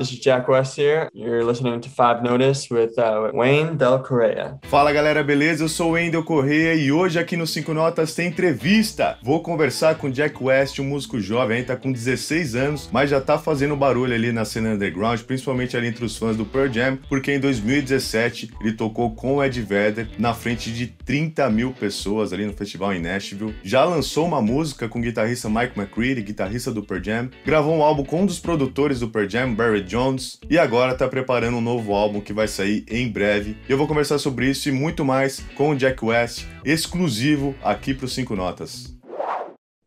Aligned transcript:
this 0.00 0.12
is 0.12 0.18
Jack 0.18 0.48
West 0.48 0.76
here. 0.76 1.10
You're 1.12 1.44
listening 1.44 1.78
to 1.82 1.90
Five 1.90 2.22
Notice 2.22 2.70
with 2.70 2.98
uh, 2.98 3.30
Wayne 3.34 3.76
Del 3.76 4.02
Correa. 4.02 4.58
Fala 4.62 4.92
galera, 4.92 5.22
beleza? 5.22 5.62
Eu 5.62 5.68
sou 5.68 5.90
o 5.90 5.92
Wendel 5.92 6.24
Correia 6.24 6.74
e 6.74 6.90
hoje 6.90 7.18
aqui 7.18 7.36
no 7.36 7.46
Cinco 7.46 7.74
Notas 7.74 8.14
tem 8.14 8.28
entrevista. 8.28 9.18
Vou 9.22 9.42
conversar 9.42 9.96
com 9.96 10.10
Jack 10.10 10.42
West, 10.42 10.78
um 10.78 10.84
músico 10.84 11.20
jovem, 11.20 11.58
aí 11.58 11.64
tá 11.64 11.76
com 11.76 11.92
16 11.92 12.54
anos, 12.54 12.88
mas 12.90 13.10
já 13.10 13.20
tá 13.20 13.36
fazendo 13.38 13.76
barulho 13.76 14.14
ali 14.14 14.32
na 14.32 14.46
cena 14.46 14.70
underground, 14.70 15.20
principalmente 15.20 15.76
ali 15.76 15.88
entre 15.88 16.04
os 16.04 16.16
fãs 16.16 16.34
do 16.34 16.46
Pearl 16.46 16.72
Jam, 16.72 16.98
porque 17.08 17.34
em 17.34 17.38
2017 17.38 18.52
ele 18.62 18.72
tocou 18.72 19.14
com 19.14 19.36
o 19.36 19.44
Ed 19.44 19.60
Vedder 19.60 20.08
na 20.18 20.32
frente 20.32 20.72
de 20.72 20.86
30 20.86 21.50
mil 21.50 21.72
pessoas 21.72 22.32
ali 22.32 22.46
no 22.46 22.54
festival 22.54 22.94
em 22.94 23.02
Nashville. 23.02 23.54
Já 23.62 23.84
lançou 23.84 24.26
uma 24.26 24.40
música 24.40 24.88
com 24.88 24.98
o 24.98 25.02
guitarrista 25.02 25.50
Mike 25.50 25.78
McCready, 25.78 26.22
guitarrista 26.22 26.72
do 26.72 26.82
Pearl 26.82 27.02
Jam. 27.02 27.30
Gravou 27.44 27.74
um 27.74 27.82
álbum 27.82 28.02
com 28.02 28.22
um 28.22 28.26
dos 28.26 28.38
produtores 28.38 29.00
do 29.00 29.08
Pearl 29.08 29.28
Jam, 29.28 29.54
Barry 29.54 29.89
Jones, 29.90 30.38
e 30.48 30.56
agora 30.56 30.94
tá 30.94 31.08
preparando 31.08 31.56
um 31.56 31.60
novo 31.60 31.92
álbum 31.92 32.20
que 32.20 32.32
vai 32.32 32.46
sair 32.46 32.84
em 32.88 33.10
breve. 33.10 33.56
Eu 33.68 33.76
vou 33.76 33.88
conversar 33.88 34.18
sobre 34.18 34.48
isso 34.48 34.68
e 34.68 34.72
muito 34.72 35.04
mais 35.04 35.40
com 35.56 35.70
o 35.70 35.74
Jack 35.74 36.04
West, 36.04 36.46
exclusivo 36.64 37.56
aqui 37.60 37.92
pro 37.92 38.06
Cinco 38.06 38.36
Notas. 38.36 38.96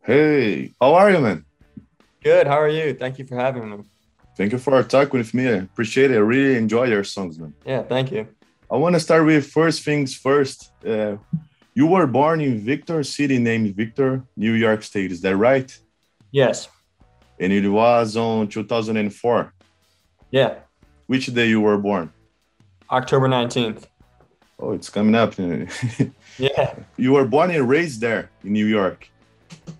Hey, 0.05 0.73
how 0.81 0.93
are 0.98 1.13
you, 1.13 1.21
man? 1.21 1.45
Good. 2.21 2.48
How 2.49 2.59
are 2.59 2.70
you? 2.70 2.93
Thank 2.95 3.21
you 3.21 3.26
for 3.26 3.38
having 3.38 3.66
me. 3.66 3.85
Thank 4.35 4.52
you 4.52 4.59
for 4.59 4.84
talking 4.84 5.20
with 5.20 5.34
me. 5.34 5.48
I 5.48 5.59
appreciate 5.59 6.12
it. 6.12 6.17
I 6.17 6.21
really 6.21 6.57
enjoy 6.57 6.88
your 6.88 7.05
songs, 7.05 7.40
man. 7.40 7.54
Yeah, 7.65 7.84
thank 7.84 8.12
you. 8.12 8.27
I 8.70 8.76
want 8.76 8.95
to 8.95 8.99
start 8.99 9.26
with 9.26 9.48
first 9.48 9.85
things 9.85 10.13
first. 10.13 10.70
Uh, 10.85 11.15
you 11.73 11.88
were 11.88 12.07
born 12.07 12.41
in 12.41 12.59
Victor 12.59 13.05
City, 13.05 13.40
named 13.40 13.73
Victor, 13.73 14.21
New 14.35 14.51
York 14.51 14.84
State. 14.84 15.13
Is 15.13 15.21
that 15.21 15.38
right? 15.38 15.73
Yes. 16.31 16.67
And 17.40 17.54
it 17.54 17.70
was 17.70 18.17
on 18.17 18.49
2004. 18.49 19.52
Yeah. 20.33 20.55
Which 21.05 21.27
day 21.27 21.47
you 21.47 21.61
were 21.61 21.77
born? 21.77 22.11
October 22.89 23.27
19th. 23.27 23.83
Oh, 24.59 24.71
it's 24.71 24.90
coming 24.90 25.15
up. 25.15 25.35
Yeah. 26.40 26.73
you 26.98 27.13
were 27.13 27.25
born 27.25 27.51
and 27.51 27.70
raised 27.70 28.01
there 28.01 28.31
in 28.43 28.53
New 28.53 28.65
York. 28.65 29.07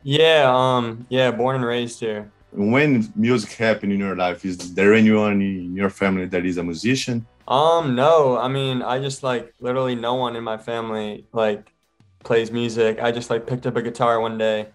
Yeah. 0.03 0.43
Um. 0.45 1.07
Yeah. 1.09 1.31
Born 1.31 1.55
and 1.55 1.65
raised 1.65 1.99
here. 1.99 2.31
When 2.51 3.11
music 3.15 3.53
happened 3.53 3.91
in 3.93 3.97
your 3.97 4.15
life, 4.15 4.45
is 4.45 4.75
there 4.75 4.93
anyone 4.93 5.41
in 5.41 5.75
your 5.75 5.89
family 5.89 6.27
that 6.27 6.45
is 6.45 6.57
a 6.57 6.63
musician? 6.63 7.25
Um. 7.47 7.95
No. 7.95 8.38
I 8.38 8.47
mean, 8.47 8.83
I 8.83 8.99
just 8.99 9.23
like 9.23 9.51
literally 9.59 9.95
no 9.95 10.13
one 10.13 10.35
in 10.35 10.43
my 10.43 10.57
family 10.57 11.25
like 11.33 11.73
plays 12.23 12.51
music. 12.51 13.01
I 13.01 13.11
just 13.11 13.31
like 13.31 13.47
picked 13.47 13.65
up 13.65 13.75
a 13.75 13.81
guitar 13.81 14.19
one 14.19 14.38
day 14.38 14.67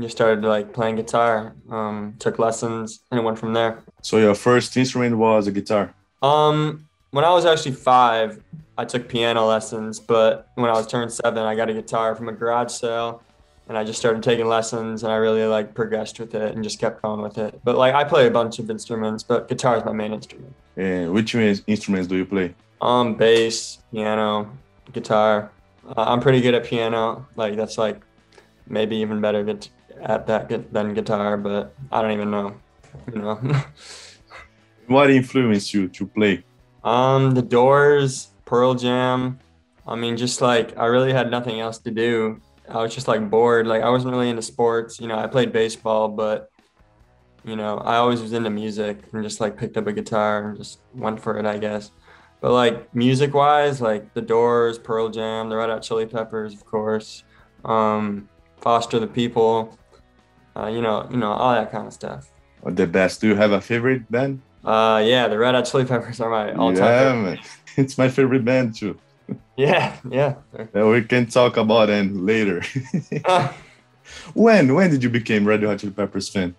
just 0.00 0.16
started 0.16 0.44
like 0.44 0.72
playing 0.72 0.96
guitar. 0.96 1.54
Um. 1.70 2.14
Took 2.18 2.38
lessons 2.38 3.00
and 3.10 3.20
it 3.20 3.22
went 3.22 3.38
from 3.38 3.52
there. 3.52 3.82
So 4.02 4.18
your 4.18 4.34
first 4.34 4.76
instrument 4.76 5.16
was 5.16 5.46
a 5.46 5.52
guitar. 5.52 5.94
Um. 6.22 6.86
When 7.12 7.24
I 7.24 7.30
was 7.30 7.44
actually 7.44 7.72
five, 7.72 8.40
I 8.78 8.84
took 8.84 9.08
piano 9.08 9.44
lessons, 9.44 9.98
but 9.98 10.48
when 10.54 10.70
I 10.70 10.74
was 10.74 10.86
turned 10.86 11.12
seven, 11.12 11.42
I 11.42 11.56
got 11.56 11.68
a 11.68 11.74
guitar 11.74 12.14
from 12.14 12.28
a 12.28 12.32
garage 12.32 12.70
sale 12.70 13.20
and 13.70 13.78
I 13.78 13.84
just 13.84 14.00
started 14.00 14.24
taking 14.24 14.48
lessons 14.48 15.04
and 15.04 15.12
I 15.12 15.14
really 15.14 15.44
like 15.44 15.74
progressed 15.74 16.18
with 16.18 16.34
it 16.34 16.54
and 16.54 16.64
just 16.64 16.80
kept 16.80 17.02
going 17.02 17.20
with 17.20 17.38
it. 17.38 17.60
But 17.62 17.76
like 17.76 17.94
I 17.94 18.02
play 18.02 18.26
a 18.26 18.30
bunch 18.30 18.58
of 18.58 18.68
instruments, 18.68 19.22
but 19.22 19.46
guitar 19.46 19.76
is 19.76 19.84
my 19.84 19.92
main 19.92 20.12
instrument. 20.12 20.52
And 20.76 21.12
which 21.12 21.36
instruments 21.36 22.08
do 22.08 22.16
you 22.16 22.26
play? 22.26 22.52
Um, 22.80 23.14
bass, 23.14 23.78
piano, 23.92 24.50
guitar. 24.92 25.52
Uh, 25.86 26.02
I'm 26.04 26.18
pretty 26.18 26.40
good 26.40 26.54
at 26.54 26.64
piano. 26.64 27.28
Like 27.36 27.54
that's 27.54 27.78
like 27.78 28.02
maybe 28.66 28.96
even 28.96 29.20
better 29.20 29.44
at 30.02 30.26
that 30.26 30.72
than 30.72 30.94
guitar, 30.94 31.36
but 31.36 31.74
I 31.90 32.02
don't 32.02 32.12
even 32.12 32.30
know. 32.30 32.54
You 33.12 33.20
know. 33.20 33.62
what 34.86 35.10
influenced 35.10 35.72
you 35.72 35.88
to 35.88 36.06
play? 36.06 36.44
Um, 36.82 37.32
the 37.32 37.42
Doors, 37.42 38.30
Pearl 38.44 38.74
Jam. 38.74 39.38
I 39.86 39.96
mean, 39.96 40.16
just 40.16 40.40
like 40.40 40.76
I 40.78 40.86
really 40.86 41.12
had 41.12 41.30
nothing 41.30 41.60
else 41.60 41.78
to 41.78 41.90
do. 41.90 42.40
I 42.68 42.82
was 42.82 42.94
just 42.94 43.08
like 43.08 43.28
bored. 43.28 43.66
Like 43.66 43.82
I 43.82 43.90
wasn't 43.90 44.12
really 44.12 44.30
into 44.30 44.42
sports. 44.42 45.00
You 45.00 45.08
know, 45.08 45.18
I 45.18 45.26
played 45.26 45.52
baseball, 45.52 46.08
but 46.08 46.50
you 47.44 47.56
know, 47.56 47.78
I 47.78 47.96
always 47.96 48.20
was 48.20 48.32
into 48.32 48.50
music 48.50 48.98
and 49.12 49.22
just 49.22 49.40
like 49.40 49.56
picked 49.56 49.76
up 49.76 49.86
a 49.86 49.92
guitar 49.92 50.50
and 50.50 50.58
just 50.58 50.80
went 50.94 51.20
for 51.20 51.38
it, 51.38 51.46
I 51.46 51.58
guess. 51.58 51.90
But 52.40 52.52
like 52.52 52.94
music 52.94 53.34
wise, 53.34 53.80
like 53.80 54.14
the 54.14 54.22
Doors, 54.22 54.78
Pearl 54.78 55.08
Jam, 55.08 55.48
the 55.48 55.56
Red 55.56 55.68
Hot 55.68 55.82
Chili 55.82 56.06
Peppers, 56.06 56.54
of 56.54 56.64
course, 56.64 57.24
um, 57.64 58.28
Foster 58.58 58.98
the 58.98 59.06
People, 59.06 59.78
uh, 60.56 60.66
you 60.66 60.80
know, 60.80 61.06
you 61.10 61.16
know, 61.16 61.32
all 61.32 61.54
that 61.54 61.70
kind 61.70 61.86
of 61.86 61.92
stuff. 61.92 62.30
The 62.64 62.86
best. 62.86 63.20
Do 63.20 63.28
you 63.28 63.34
have 63.34 63.52
a 63.52 63.60
favorite 63.60 64.10
band? 64.10 64.42
Uh, 64.64 65.02
yeah, 65.04 65.28
the 65.28 65.38
Red 65.38 65.54
Hot 65.54 65.64
Chili 65.64 65.84
Peppers 65.84 66.20
are 66.20 66.28
my 66.28 66.52
all-time. 66.52 66.84
Yeah, 66.84 67.22
man. 67.22 67.38
it's 67.76 67.96
my 67.96 68.08
favorite 68.08 68.44
band 68.44 68.76
too. 68.76 68.98
Yeah, 69.56 69.94
yeah. 70.10 70.36
yeah 70.74 70.88
we 70.88 71.02
can 71.02 71.26
talk 71.26 71.58
about 71.58 71.86
them 71.86 72.26
later. 72.26 72.62
when 74.34 74.74
when 74.74 74.90
did 74.90 75.04
you 75.04 75.10
become 75.10 75.46
Red 75.46 75.62
Hot 75.62 75.78
Chili 75.78 75.92
Peppers 75.92 76.30
fan? 76.30 76.54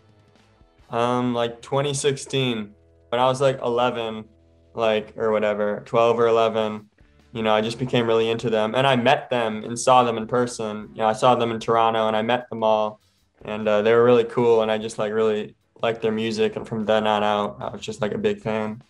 Um, 0.91 1.33
like 1.33 1.61
2016, 1.61 2.73
when 3.09 3.21
I 3.21 3.25
was 3.25 3.41
like 3.41 3.59
11, 3.61 4.25
like 4.73 5.17
or 5.17 5.31
whatever, 5.31 5.81
12 5.85 6.19
or 6.19 6.27
11. 6.27 6.89
You 7.33 7.43
know, 7.43 7.53
I 7.53 7.61
just 7.61 7.79
became 7.79 8.07
really 8.07 8.29
into 8.29 8.49
them, 8.49 8.75
and 8.75 8.85
I 8.85 8.97
met 8.97 9.29
them 9.29 9.63
and 9.63 9.79
saw 9.79 10.03
them 10.03 10.17
in 10.17 10.27
person. 10.27 10.89
You 10.93 10.99
know, 10.99 11.07
I 11.07 11.13
saw 11.13 11.35
them 11.35 11.51
in 11.51 11.59
Toronto, 11.59 12.07
and 12.07 12.15
I 12.15 12.21
met 12.21 12.49
them 12.49 12.61
all, 12.63 12.99
and 13.45 13.67
uh, 13.67 13.81
they 13.81 13.93
were 13.93 14.03
really 14.03 14.23
cool. 14.25 14.61
And 14.61 14.71
I 14.71 14.77
just 14.77 14.97
like 14.97 15.13
really 15.13 15.55
liked 15.81 16.01
their 16.01 16.11
music, 16.11 16.55
and 16.55 16.67
from 16.67 16.85
then 16.85 17.07
on 17.07 17.23
out, 17.23 17.57
I 17.59 17.69
was 17.71 17.81
just 17.81 18.01
like 18.01 18.13
a 18.13 18.17
big 18.17 18.39
fan. 18.39 18.81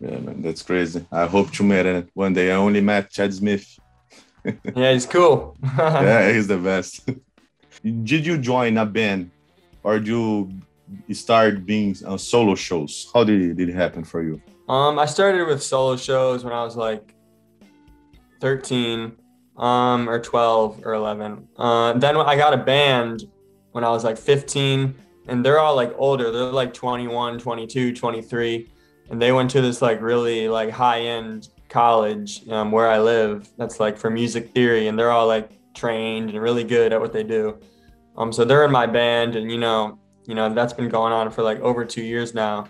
Yeah, 0.00 0.18
man, 0.18 0.42
that's 0.42 0.62
crazy. 0.62 1.04
I 1.10 1.26
hope 1.26 1.50
to 1.52 1.64
meet 1.64 1.86
it 1.86 2.08
one 2.14 2.32
day. 2.32 2.52
I 2.52 2.54
only 2.54 2.80
met 2.80 3.10
Chad 3.10 3.34
Smith. 3.34 3.78
yeah, 4.76 4.92
he's 4.92 5.06
cool. 5.06 5.56
yeah, 5.76 6.32
he's 6.32 6.46
the 6.46 6.58
best. 6.58 7.08
Did 7.82 8.26
you 8.26 8.38
join 8.38 8.76
a 8.78 8.86
band, 8.86 9.30
or 9.82 9.98
do 10.00 10.50
you 11.06 11.14
start 11.14 11.64
being 11.64 11.96
on 12.06 12.18
solo 12.18 12.54
shows? 12.54 13.08
How 13.14 13.22
did, 13.22 13.56
did 13.56 13.68
it 13.68 13.74
happen 13.74 14.02
for 14.02 14.22
you? 14.22 14.42
Um, 14.68 14.98
I 14.98 15.06
started 15.06 15.46
with 15.46 15.62
solo 15.62 15.96
shows 15.96 16.42
when 16.42 16.52
I 16.52 16.64
was 16.64 16.76
like 16.76 17.14
13, 18.40 19.12
um, 19.56 20.08
or 20.08 20.18
12 20.18 20.84
or 20.84 20.94
11. 20.94 21.48
Uh, 21.56 21.92
then 21.94 22.16
I 22.16 22.36
got 22.36 22.52
a 22.52 22.56
band 22.56 23.30
when 23.78 23.84
I 23.84 23.90
was 23.90 24.02
like 24.02 24.18
15 24.18 24.92
and 25.28 25.46
they're 25.46 25.60
all 25.60 25.76
like 25.76 25.94
older. 25.96 26.32
They're 26.32 26.46
like 26.46 26.74
21, 26.74 27.38
22, 27.38 27.94
23. 27.94 28.68
And 29.08 29.22
they 29.22 29.30
went 29.30 29.52
to 29.52 29.60
this 29.60 29.80
like 29.80 30.02
really 30.02 30.48
like 30.48 30.70
high 30.70 31.02
end 31.02 31.50
college 31.68 32.48
um, 32.48 32.72
where 32.72 32.88
I 32.88 32.98
live. 32.98 33.48
That's 33.56 33.78
like 33.78 33.96
for 33.96 34.10
music 34.10 34.52
theory. 34.52 34.88
And 34.88 34.98
they're 34.98 35.12
all 35.12 35.28
like 35.28 35.52
trained 35.74 36.30
and 36.30 36.40
really 36.40 36.64
good 36.64 36.92
at 36.92 37.00
what 37.00 37.12
they 37.12 37.22
do. 37.22 37.60
Um, 38.16 38.32
so 38.32 38.44
they're 38.44 38.64
in 38.64 38.72
my 38.72 38.86
band 38.86 39.36
and, 39.36 39.48
you 39.48 39.58
know, 39.58 40.00
you 40.26 40.34
know, 40.34 40.52
that's 40.52 40.72
been 40.72 40.88
going 40.88 41.12
on 41.12 41.30
for 41.30 41.44
like 41.44 41.60
over 41.60 41.84
two 41.84 42.02
years 42.02 42.34
now. 42.34 42.66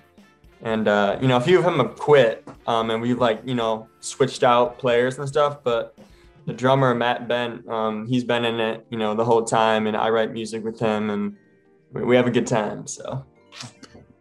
And, 0.61 0.89
uh, 0.89 1.17
you 1.23 1.29
know, 1.29 1.39
a 1.39 1.41
few 1.41 1.57
of 1.57 1.65
them 1.65 1.79
have 1.79 1.97
quit 1.97 2.47
um, 2.67 2.91
and 2.91 3.01
we've 3.01 3.19
like, 3.19 3.41
you 3.47 3.55
know, 3.55 3.89
switched 4.01 4.43
out 4.43 4.79
players 4.79 5.19
and 5.19 5.27
stuff, 5.27 5.65
but 5.65 5.99
the 6.49 6.55
drummer, 6.55 6.95
Matt 6.95 7.29
Bent, 7.29 7.69
um, 7.69 8.07
he's 8.07 8.25
been 8.25 8.47
in 8.47 8.59
it, 8.59 8.87
you 8.89 8.97
know, 8.97 9.15
the 9.15 9.25
whole 9.25 9.45
time 9.45 9.87
and 9.87 9.95
I 9.95 10.09
write 10.09 10.33
music 10.33 10.65
with 10.65 10.81
him 10.81 11.11
and, 11.11 11.37
we 11.91 12.17
have 12.17 12.27
a 12.27 12.31
good 12.31 12.47
time. 12.47 12.87
So, 12.87 13.25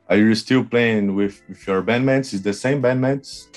are 0.07 0.15
you 0.15 0.33
still 0.35 0.63
playing 0.63 1.15
with, 1.15 1.41
with 1.49 1.67
your 1.67 1.83
bandmates? 1.83 2.33
Is 2.33 2.41
the 2.41 2.53
same 2.53 2.81
bandmates? 2.81 3.47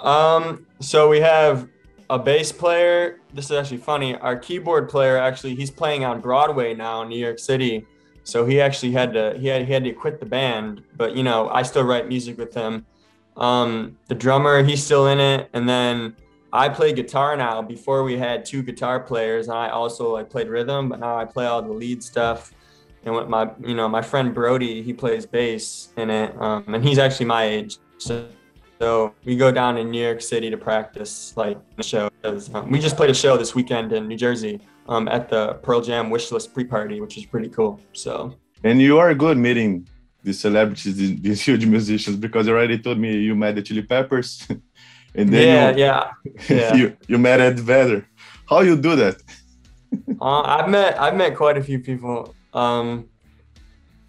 Um, 0.00 0.66
so 0.80 1.06
we 1.10 1.20
have 1.20 1.68
a 2.08 2.18
bass 2.18 2.50
player. 2.50 3.20
This 3.34 3.44
is 3.46 3.52
actually 3.52 3.78
funny. 3.78 4.16
Our 4.16 4.38
keyboard 4.38 4.88
player 4.88 5.18
actually 5.18 5.54
he's 5.54 5.70
playing 5.70 6.04
on 6.06 6.22
Broadway 6.22 6.74
now 6.74 7.02
in 7.02 7.10
New 7.10 7.18
York 7.18 7.38
City. 7.38 7.86
So 8.24 8.46
he 8.46 8.58
actually 8.58 8.92
had 8.92 9.12
to 9.12 9.36
he 9.38 9.48
had 9.48 9.66
he 9.66 9.72
had 9.72 9.84
to 9.84 9.92
quit 9.92 10.18
the 10.18 10.26
band, 10.26 10.82
but 10.96 11.14
you 11.14 11.22
know 11.22 11.50
I 11.50 11.62
still 11.62 11.84
write 11.84 12.08
music 12.08 12.38
with 12.38 12.54
him. 12.54 12.86
Um, 13.36 13.98
the 14.06 14.14
drummer 14.14 14.62
he's 14.62 14.82
still 14.82 15.08
in 15.08 15.20
it, 15.20 15.50
and 15.52 15.68
then 15.68 16.16
I 16.52 16.68
play 16.68 16.92
guitar 16.92 17.36
now. 17.36 17.60
Before 17.60 18.02
we 18.04 18.16
had 18.16 18.44
two 18.44 18.62
guitar 18.62 19.00
players, 19.00 19.48
and 19.48 19.56
I 19.56 19.68
also 19.68 20.12
like 20.12 20.30
played 20.30 20.48
rhythm, 20.48 20.88
but 20.88 21.00
now 21.00 21.16
I 21.16 21.24
play 21.24 21.46
all 21.46 21.62
the 21.62 21.72
lead 21.72 22.02
stuff. 22.02 22.52
And 23.04 23.14
with 23.14 23.28
my 23.28 23.50
you 23.64 23.74
know 23.74 23.88
my 23.88 24.02
friend 24.02 24.34
Brody 24.34 24.82
he 24.82 24.92
plays 24.92 25.24
bass 25.24 25.90
in 25.96 26.10
it 26.10 26.34
um, 26.40 26.74
and 26.74 26.84
he's 26.84 26.98
actually 26.98 27.26
my 27.26 27.44
age. 27.44 27.78
So, 27.98 28.28
so 28.80 29.14
we 29.24 29.36
go 29.36 29.52
down 29.52 29.76
to 29.76 29.84
New 29.84 30.02
York 30.02 30.20
City 30.20 30.50
to 30.50 30.56
practice 30.56 31.32
like 31.36 31.58
show 31.80 32.10
um, 32.24 32.70
we 32.70 32.78
just 32.80 32.96
played 32.96 33.10
a 33.10 33.14
show 33.14 33.36
this 33.36 33.54
weekend 33.54 33.92
in 33.92 34.08
New 34.08 34.16
Jersey 34.16 34.60
um, 34.88 35.06
at 35.08 35.28
the 35.28 35.54
Pearl 35.62 35.80
Jam 35.80 36.10
wishlist 36.10 36.52
pre-party 36.52 37.00
which 37.00 37.16
is 37.16 37.24
pretty 37.24 37.48
cool. 37.48 37.80
So 37.92 38.34
and 38.64 38.82
you 38.82 38.98
are 38.98 39.14
good 39.14 39.38
meeting 39.38 39.88
these 40.24 40.40
celebrities 40.40 40.96
these 40.96 41.40
huge 41.40 41.66
musicians 41.66 42.16
because 42.16 42.48
you 42.48 42.52
already 42.52 42.78
told 42.78 42.98
me 42.98 43.16
you 43.16 43.34
met 43.36 43.54
the 43.54 43.62
Chili 43.62 43.82
Peppers 43.82 44.46
and 45.18 45.28
then 45.32 45.76
yeah 45.78 46.10
you, 46.24 46.30
yeah, 46.56 46.56
yeah. 46.56 46.74
you 46.74 46.96
you 47.08 47.18
met 47.18 47.40
Ed 47.40 47.60
Vedder 47.60 48.06
how 48.48 48.60
you 48.60 48.76
do 48.76 48.96
that 48.96 49.16
uh, 50.20 50.42
I've 50.54 50.68
met 50.68 50.98
I've 51.00 51.16
met 51.16 51.36
quite 51.36 51.58
a 51.58 51.62
few 51.62 51.78
people 51.78 52.34
um, 52.54 53.08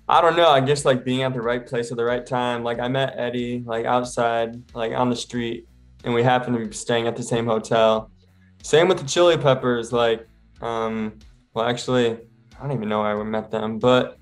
I 0.10 0.22
don't 0.22 0.36
know. 0.36 0.50
I 0.50 0.60
guess 0.60 0.86
like 0.86 1.06
being 1.06 1.22
at 1.22 1.34
the 1.34 1.42
right 1.42 1.66
place 1.66 1.92
at 1.92 1.98
the 1.98 2.04
right 2.04 2.26
time. 2.26 2.64
Like 2.64 2.80
I 2.80 2.88
met 2.88 3.14
Eddie 3.16 3.64
like 3.66 3.86
outside, 3.86 4.60
like 4.74 4.92
on 4.92 5.12
the 5.12 5.16
street, 5.16 5.68
and 6.04 6.16
we 6.16 6.24
happened 6.24 6.58
to 6.58 6.66
be 6.66 6.74
staying 6.74 7.06
at 7.06 7.16
the 7.16 7.22
same 7.22 7.46
hotel. 7.46 8.10
Same 8.64 8.88
with 8.88 8.98
the 8.98 9.06
Chili 9.06 9.38
Peppers. 9.38 9.94
Like, 9.94 10.28
um, 10.62 11.20
well, 11.54 11.66
actually, 11.66 12.12
I 12.12 12.62
don't 12.62 12.72
even 12.72 12.90
know 12.90 13.02
where 13.02 13.22
I 13.22 13.24
met 13.24 13.52
them, 13.52 13.78
but 13.78 14.18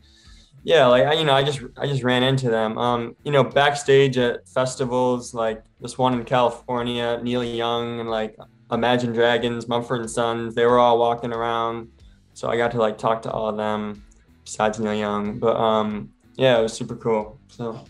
yeah, 0.68 0.86
like 0.88 1.06
I, 1.06 1.14
you 1.14 1.24
know, 1.24 1.32
I 1.32 1.44
just 1.44 1.62
I 1.78 1.88
just 1.88 2.04
ran 2.04 2.24
into 2.24 2.50
them. 2.50 2.78
Um, 2.78 3.16
you 3.24 3.32
know, 3.32 3.42
backstage 3.42 4.18
at 4.18 4.46
festivals 4.50 5.34
like 5.34 5.64
this 5.80 5.98
one 5.98 6.14
in 6.14 6.26
California, 6.26 7.22
Neil 7.24 7.42
Young 7.42 8.02
and 8.02 8.10
like 8.10 8.36
Imagine 8.70 9.14
Dragons, 9.14 9.70
Mumford 9.70 10.02
and 10.02 10.12
Sons. 10.12 10.56
They 10.56 10.66
were 10.66 10.78
all 10.78 11.00
walking 11.00 11.32
around, 11.32 11.90
so 12.34 12.50
I 12.50 12.58
got 12.58 12.72
to 12.72 12.80
like 12.80 12.98
talk 12.98 13.22
to 13.22 13.32
all 13.32 13.48
of 13.48 13.56
them 13.56 14.04
besides 14.44 14.78
Neil 14.78 14.94
Young. 14.94 15.40
But 15.40 15.56
um, 15.56 16.12
yeah, 16.36 16.60
it 16.60 16.64
was 16.64 16.74
super 16.74 16.98
cool. 16.98 17.40
So, 17.48 17.86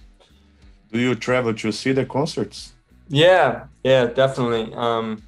do 0.92 1.00
you 1.00 1.16
travel 1.16 1.56
to 1.56 1.72
see 1.72 1.94
the 1.94 2.06
concerts? 2.06 2.74
Yeah, 3.10 3.66
yeah, 3.84 4.06
definitely. 4.06 4.72
Um, 4.76 5.24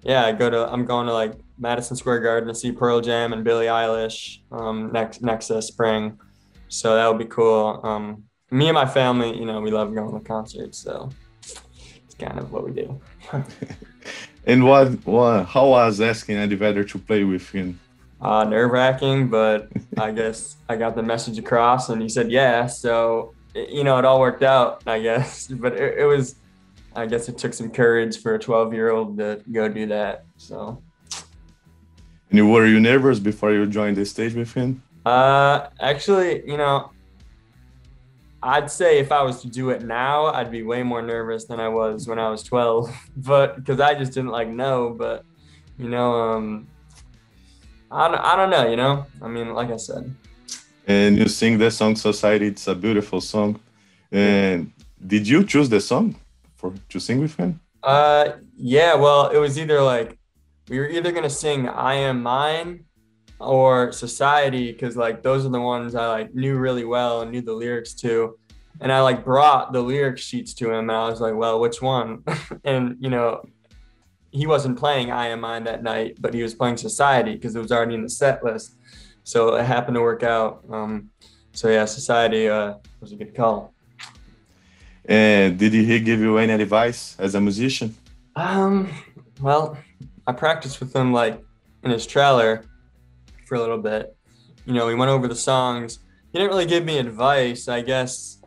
yeah, 0.00 0.24
I 0.24 0.32
go 0.32 0.48
to. 0.48 0.72
I'm 0.72 0.86
going 0.86 1.08
to 1.08 1.12
like 1.12 1.34
Madison 1.58 1.94
Square 1.94 2.20
Garden 2.20 2.48
to 2.48 2.54
see 2.54 2.72
Pearl 2.72 3.02
Jam 3.02 3.34
and 3.34 3.44
Billie 3.44 3.66
Eilish 3.66 4.38
um, 4.50 4.90
next 4.92 5.20
next 5.20 5.50
uh, 5.50 5.60
spring. 5.60 6.18
So 6.68 6.94
that 6.94 7.06
would 7.08 7.18
be 7.18 7.26
cool. 7.26 7.80
Um, 7.82 8.24
me 8.50 8.68
and 8.68 8.74
my 8.74 8.86
family, 8.86 9.36
you 9.36 9.44
know, 9.44 9.60
we 9.60 9.70
love 9.70 9.94
going 9.94 10.12
to 10.12 10.26
concerts, 10.26 10.78
so 10.78 11.10
it's 11.40 12.14
kind 12.18 12.38
of 12.38 12.52
what 12.52 12.64
we 12.64 12.72
do. 12.72 13.00
and 14.46 14.64
what, 14.64 14.88
what, 15.06 15.46
how 15.46 15.68
was 15.68 16.00
asking 16.00 16.36
Eddie 16.36 16.56
Vedder 16.56 16.84
to 16.84 16.98
play 16.98 17.24
with 17.24 17.48
him? 17.50 17.80
Uh, 18.20 18.44
nerve 18.44 18.70
wracking, 18.70 19.28
but 19.28 19.68
I 19.98 20.12
guess 20.12 20.56
I 20.68 20.76
got 20.76 20.94
the 20.96 21.02
message 21.02 21.38
across, 21.38 21.88
and 21.88 22.00
he 22.00 22.08
said 22.08 22.30
yeah. 22.30 22.66
So 22.66 23.34
you 23.56 23.84
know, 23.84 23.98
it 23.98 24.04
all 24.04 24.20
worked 24.20 24.42
out, 24.42 24.82
I 24.86 25.00
guess. 25.00 25.48
But 25.50 25.74
it, 25.74 25.98
it 25.98 26.04
was, 26.04 26.36
I 26.94 27.06
guess, 27.06 27.28
it 27.28 27.38
took 27.38 27.54
some 27.54 27.70
courage 27.70 28.20
for 28.20 28.34
a 28.34 28.38
12 28.38 28.74
year 28.74 28.90
old 28.90 29.18
to 29.18 29.42
go 29.50 29.68
do 29.68 29.86
that. 29.86 30.24
So. 30.36 30.82
And 32.30 32.38
you, 32.38 32.46
were 32.46 32.66
you 32.66 32.80
nervous 32.80 33.18
before 33.18 33.52
you 33.52 33.66
joined 33.66 33.96
the 33.96 34.04
stage 34.04 34.34
with 34.34 34.52
him? 34.52 34.82
Uh, 35.06 35.68
actually, 35.78 36.42
you 36.50 36.56
know, 36.56 36.90
I'd 38.42 38.68
say 38.68 38.98
if 38.98 39.12
I 39.12 39.22
was 39.22 39.40
to 39.42 39.48
do 39.48 39.70
it 39.70 39.82
now, 39.82 40.26
I'd 40.26 40.50
be 40.50 40.64
way 40.64 40.82
more 40.82 41.00
nervous 41.00 41.44
than 41.44 41.60
I 41.60 41.68
was 41.68 42.08
when 42.08 42.18
I 42.18 42.28
was 42.28 42.42
12, 42.42 42.90
but 43.18 43.54
because 43.56 43.78
I 43.78 43.94
just 43.94 44.12
didn't 44.12 44.30
like 44.30 44.48
know. 44.48 44.90
But 44.98 45.24
you 45.78 45.88
know, 45.88 46.12
um, 46.12 46.66
I 47.90 48.08
don't, 48.08 48.18
I 48.18 48.34
don't 48.34 48.50
know. 48.50 48.68
You 48.68 48.76
know, 48.76 49.06
I 49.22 49.28
mean, 49.28 49.54
like 49.54 49.70
I 49.70 49.76
said. 49.76 50.12
And 50.88 51.16
you 51.16 51.28
sing 51.28 51.56
the 51.58 51.70
song 51.70 51.94
"Society." 51.94 52.48
It's 52.48 52.66
a 52.66 52.74
beautiful 52.74 53.20
song. 53.20 53.60
And 54.10 54.72
did 55.06 55.28
you 55.28 55.44
choose 55.44 55.68
the 55.68 55.80
song 55.80 56.16
for 56.56 56.72
to 56.88 56.98
sing 56.98 57.20
with 57.20 57.36
him? 57.36 57.60
Uh, 57.80 58.32
yeah. 58.56 58.94
Well, 58.94 59.28
it 59.28 59.38
was 59.38 59.56
either 59.56 59.80
like 59.82 60.18
we 60.68 60.80
were 60.80 60.88
either 60.88 61.12
gonna 61.12 61.30
sing 61.30 61.68
"I 61.68 61.94
Am 61.94 62.24
Mine" 62.24 62.85
or 63.38 63.92
society 63.92 64.72
because 64.72 64.96
like 64.96 65.22
those 65.22 65.44
are 65.44 65.50
the 65.50 65.60
ones 65.60 65.94
I 65.94 66.06
like 66.06 66.34
knew 66.34 66.56
really 66.56 66.84
well 66.84 67.22
and 67.22 67.30
knew 67.30 67.42
the 67.42 67.52
lyrics 67.52 67.94
to. 67.94 68.38
And 68.80 68.92
I 68.92 69.00
like 69.00 69.24
brought 69.24 69.72
the 69.72 69.80
lyric 69.80 70.18
sheets 70.18 70.52
to 70.54 70.70
him 70.70 70.88
and 70.88 70.92
I 70.92 71.08
was 71.08 71.20
like, 71.20 71.34
well, 71.34 71.60
which 71.60 71.80
one? 71.80 72.22
and 72.64 72.96
you 73.00 73.10
know, 73.10 73.44
he 74.30 74.46
wasn't 74.46 74.78
playing 74.78 75.10
I 75.10 75.28
Am 75.28 75.40
Mine 75.40 75.64
that 75.64 75.82
night, 75.82 76.16
but 76.20 76.34
he 76.34 76.42
was 76.42 76.54
playing 76.54 76.76
Society 76.76 77.32
because 77.34 77.56
it 77.56 77.60
was 77.60 77.72
already 77.72 77.94
in 77.94 78.02
the 78.02 78.10
set 78.10 78.44
list. 78.44 78.76
So 79.24 79.56
it 79.56 79.64
happened 79.64 79.94
to 79.96 80.02
work 80.02 80.22
out. 80.22 80.62
Um, 80.70 81.10
so 81.52 81.68
yeah, 81.68 81.86
Society 81.86 82.48
uh, 82.48 82.74
was 83.00 83.12
a 83.12 83.16
good 83.16 83.34
call. 83.34 83.72
And 85.06 85.58
did 85.58 85.72
he 85.72 86.00
give 86.00 86.20
you 86.20 86.36
any 86.38 86.52
advice 86.52 87.16
as 87.18 87.34
a 87.34 87.40
musician? 87.40 87.94
Um, 88.34 88.90
well, 89.40 89.78
I 90.26 90.32
practiced 90.32 90.80
with 90.80 90.94
him 90.94 91.12
like 91.12 91.42
in 91.82 91.90
his 91.90 92.06
trailer 92.06 92.64
for 93.46 93.54
a 93.54 93.60
little 93.60 93.78
bit. 93.78 94.14
You 94.66 94.74
know, 94.74 94.86
we 94.86 94.94
went 94.94 95.10
over 95.10 95.26
the 95.28 95.34
songs. 95.36 96.00
He 96.32 96.38
didn't 96.38 96.50
really 96.50 96.66
give 96.66 96.84
me 96.84 96.98
advice, 96.98 97.68
I 97.68 97.80
guess. 97.80 98.38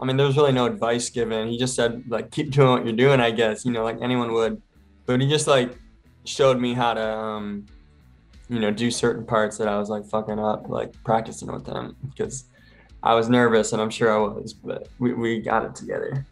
I 0.00 0.04
mean, 0.04 0.16
there 0.16 0.26
was 0.26 0.36
really 0.36 0.52
no 0.52 0.66
advice 0.66 1.08
given. 1.10 1.48
He 1.48 1.58
just 1.58 1.74
said, 1.74 2.02
like, 2.08 2.30
keep 2.30 2.50
doing 2.50 2.70
what 2.70 2.84
you're 2.84 2.96
doing, 2.96 3.20
I 3.20 3.30
guess, 3.30 3.64
you 3.64 3.70
know, 3.70 3.84
like 3.84 3.98
anyone 4.02 4.32
would. 4.32 4.60
But 5.06 5.20
he 5.20 5.28
just, 5.28 5.46
like, 5.46 5.76
showed 6.24 6.58
me 6.58 6.74
how 6.74 6.94
to, 6.94 7.08
um, 7.16 7.66
you 8.48 8.58
know, 8.58 8.70
do 8.70 8.90
certain 8.90 9.24
parts 9.24 9.56
that 9.58 9.68
I 9.68 9.78
was, 9.78 9.88
like, 9.88 10.04
fucking 10.06 10.38
up, 10.38 10.68
like, 10.68 10.92
practicing 11.04 11.52
with 11.52 11.66
him 11.66 11.96
because 12.10 12.44
I 13.02 13.14
was 13.14 13.28
nervous 13.28 13.72
and 13.72 13.80
I'm 13.80 13.90
sure 13.90 14.12
I 14.12 14.18
was, 14.18 14.52
but 14.52 14.88
we, 14.98 15.14
we 15.14 15.40
got 15.40 15.64
it 15.64 15.74
together. 15.74 16.26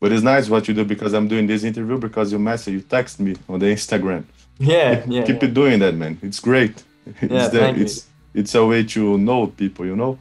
But 0.00 0.12
it's 0.12 0.22
nice 0.22 0.48
what 0.48 0.66
you 0.66 0.74
do 0.74 0.84
because 0.84 1.12
I'm 1.12 1.28
doing 1.28 1.46
this 1.46 1.62
interview 1.62 1.98
because 1.98 2.32
you 2.32 2.38
message, 2.38 2.74
you 2.74 2.80
text 2.80 3.20
me 3.20 3.36
on 3.48 3.58
the 3.60 3.66
Instagram. 3.66 4.24
Yeah, 4.60 5.02
yeah. 5.08 5.24
Keep 5.24 5.42
yeah. 5.42 5.48
it 5.48 5.54
doing 5.54 5.78
that, 5.80 5.94
man. 5.94 6.18
It's 6.22 6.38
great. 6.38 6.84
It's 7.06 7.54
yeah, 7.54 7.70
it's 7.70 8.06
you. 8.34 8.40
it's 8.40 8.54
a 8.54 8.64
way 8.64 8.84
to 8.84 9.16
know 9.16 9.46
people, 9.46 9.86
you 9.86 9.96
know. 9.96 10.18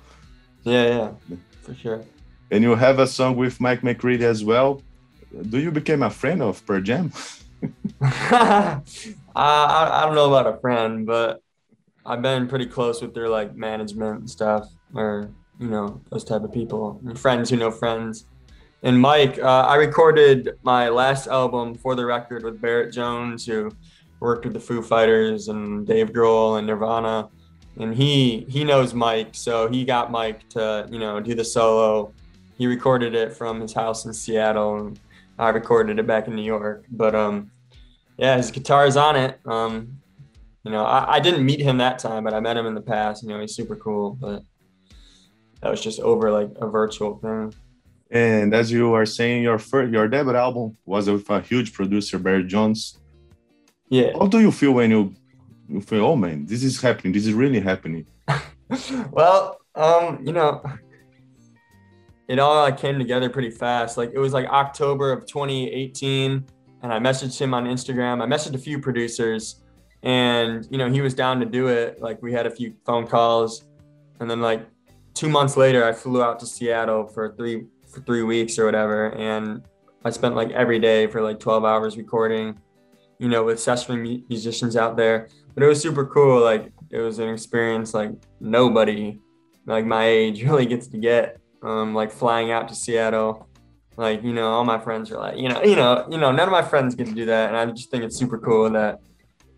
Yeah, 0.63 0.87
yeah, 0.87 1.37
for 1.61 1.75
sure. 1.75 2.01
And 2.49 2.63
you 2.63 2.73
have 2.75 2.99
a 2.99 3.05
song 3.05 3.35
with 3.35 3.59
Mike 3.59 3.83
McCready 3.83 4.23
as 4.25 4.43
well. 4.43 4.81
Do 5.49 5.59
you 5.59 5.71
become 5.71 6.03
a 6.03 6.09
friend 6.09 6.41
of 6.41 6.65
Pearl 6.65 6.81
Jam? 6.81 7.11
uh, 8.01 8.79
I, 8.81 8.81
I 9.35 10.05
don't 10.05 10.15
know 10.15 10.33
about 10.33 10.47
a 10.47 10.57
friend, 10.59 11.05
but 11.05 11.43
I've 12.05 12.21
been 12.21 12.47
pretty 12.47 12.65
close 12.65 13.01
with 13.01 13.13
their 13.13 13.27
like 13.27 13.55
management 13.57 14.21
and 14.21 14.29
stuff, 14.29 14.69
or 14.95 15.29
you 15.59 15.67
know 15.67 15.99
those 16.09 16.23
type 16.23 16.43
of 16.43 16.53
people, 16.53 17.01
and 17.05 17.19
friends 17.19 17.49
who 17.49 17.57
know 17.57 17.71
friends. 17.71 18.23
And 18.83 19.01
Mike, 19.01 19.37
uh, 19.37 19.65
I 19.67 19.75
recorded 19.75 20.51
my 20.63 20.87
last 20.87 21.27
album 21.27 21.75
for 21.75 21.95
the 21.95 22.05
record 22.05 22.45
with 22.45 22.61
Barrett 22.61 22.93
Jones, 22.93 23.45
who 23.45 23.73
worked 24.19 24.45
with 24.45 24.53
the 24.53 24.59
Foo 24.59 24.81
Fighters 24.81 25.47
and 25.47 25.85
Dave 25.85 26.11
Grohl 26.11 26.57
and 26.57 26.67
Nirvana, 26.67 27.29
and 27.77 27.95
he 27.95 28.45
he 28.49 28.63
knows 28.63 28.93
Mike, 28.93 29.29
so 29.31 29.69
he 29.69 29.85
got 29.85 30.11
Mike 30.11 30.47
to 30.49 30.87
you 30.91 30.99
know 30.99 31.19
do 31.19 31.35
the 31.35 31.45
solo. 31.45 32.13
He 32.57 32.67
recorded 32.67 33.15
it 33.15 33.33
from 33.33 33.61
his 33.61 33.73
house 33.73 34.05
in 34.05 34.13
Seattle, 34.13 34.77
and 34.77 34.99
I 35.37 35.49
recorded 35.49 35.99
it 35.99 36.07
back 36.07 36.27
in 36.27 36.35
New 36.35 36.43
York. 36.43 36.85
But 36.91 37.15
um, 37.15 37.51
yeah, 38.17 38.35
his 38.35 38.51
guitar 38.51 38.85
is 38.85 38.97
on 38.97 39.15
it. 39.15 39.39
Um, 39.45 39.99
you 40.65 40.71
know, 40.71 40.83
I, 40.83 41.15
I 41.15 41.19
didn't 41.19 41.45
meet 41.45 41.61
him 41.61 41.77
that 41.77 41.99
time, 41.99 42.25
but 42.25 42.33
I 42.33 42.41
met 42.41 42.57
him 42.57 42.65
in 42.65 42.75
the 42.75 42.81
past. 42.81 43.23
You 43.23 43.29
know, 43.29 43.39
he's 43.39 43.55
super 43.55 43.77
cool, 43.77 44.17
but 44.19 44.43
that 45.61 45.69
was 45.71 45.81
just 45.81 45.99
over 46.01 46.31
like 46.31 46.49
a 46.57 46.67
virtual 46.67 47.17
thing. 47.17 47.53
And 48.11 48.53
as 48.53 48.71
you 48.71 48.93
are 48.93 49.05
saying, 49.05 49.43
your 49.43 49.59
first, 49.59 49.93
your 49.93 50.07
debut 50.07 50.35
album 50.35 50.77
was 50.85 51.09
with 51.09 51.29
a 51.29 51.41
huge 51.41 51.73
producer, 51.73 52.17
Barrett 52.17 52.47
Jones. 52.47 52.97
Yeah. 53.89 54.11
How 54.13 54.27
do 54.27 54.39
you 54.39 54.51
feel 54.51 54.71
when 54.73 54.91
you 54.91 55.15
you 55.67 55.81
feel, 55.81 56.05
oh 56.05 56.15
man, 56.15 56.45
this 56.45 56.63
is 56.63 56.81
happening. 56.81 57.13
This 57.13 57.27
is 57.27 57.33
really 57.33 57.59
happening. 57.59 58.05
well, 59.11 59.59
um, 59.75 60.19
you 60.25 60.33
know, 60.33 60.63
it 62.27 62.39
all 62.39 62.63
like 62.63 62.77
came 62.77 62.97
together 62.97 63.29
pretty 63.29 63.51
fast. 63.51 63.97
Like 63.97 64.11
it 64.13 64.19
was 64.19 64.33
like 64.33 64.47
October 64.47 65.11
of 65.11 65.25
2018, 65.25 66.45
and 66.81 66.93
I 66.93 66.99
messaged 66.99 67.39
him 67.39 67.53
on 67.53 67.65
Instagram. 67.65 68.21
I 68.21 68.25
messaged 68.25 68.55
a 68.55 68.59
few 68.59 68.79
producers, 68.79 69.61
and 70.03 70.67
you 70.71 70.77
know 70.77 70.89
he 70.89 71.01
was 71.01 71.13
down 71.13 71.39
to 71.39 71.45
do 71.45 71.67
it. 71.67 72.01
Like 72.01 72.21
we 72.21 72.33
had 72.33 72.45
a 72.45 72.51
few 72.51 72.73
phone 72.85 73.07
calls, 73.07 73.65
and 74.19 74.29
then 74.29 74.41
like 74.41 74.67
two 75.13 75.29
months 75.29 75.57
later, 75.57 75.83
I 75.83 75.93
flew 75.93 76.23
out 76.23 76.39
to 76.39 76.45
Seattle 76.45 77.07
for 77.07 77.35
three 77.35 77.65
for 77.87 78.01
three 78.01 78.23
weeks 78.23 78.57
or 78.59 78.65
whatever, 78.65 79.15
and 79.15 79.63
I 80.05 80.09
spent 80.11 80.35
like 80.35 80.51
every 80.51 80.79
day 80.79 81.07
for 81.07 81.21
like 81.21 81.39
12 81.39 81.65
hours 81.65 81.97
recording 81.97 82.57
you 83.19 83.29
know, 83.29 83.43
with 83.43 83.59
session 83.59 84.23
musicians 84.29 84.75
out 84.75 84.97
there. 84.97 85.27
But 85.53 85.63
it 85.63 85.67
was 85.67 85.81
super 85.81 86.05
cool. 86.05 86.41
Like 86.41 86.71
it 86.89 86.99
was 86.99 87.19
an 87.19 87.29
experience 87.29 87.93
like 87.93 88.11
nobody 88.39 89.19
like 89.65 89.85
my 89.85 90.05
age 90.05 90.43
really 90.47 90.65
gets 90.65 90.87
to 90.87 90.97
get. 90.97 91.39
Um, 91.61 91.93
like 91.93 92.11
flying 92.11 92.51
out 92.51 92.69
to 92.69 92.75
Seattle. 92.75 93.47
Like, 93.97 94.23
you 94.23 94.31
know, 94.31 94.47
all 94.47 94.63
my 94.63 94.79
friends 94.79 95.11
are 95.11 95.17
like, 95.17 95.37
you 95.37 95.49
know, 95.49 95.61
you 95.61 95.75
know, 95.75 96.07
you 96.09 96.17
know, 96.17 96.31
none 96.31 96.47
of 96.47 96.53
my 96.53 96.61
friends 96.61 96.95
get 96.95 97.07
to 97.07 97.13
do 97.13 97.25
that. 97.25 97.49
And 97.49 97.57
I 97.57 97.65
just 97.65 97.91
think 97.91 98.05
it's 98.05 98.15
super 98.15 98.37
cool 98.37 98.69
that, 98.69 99.01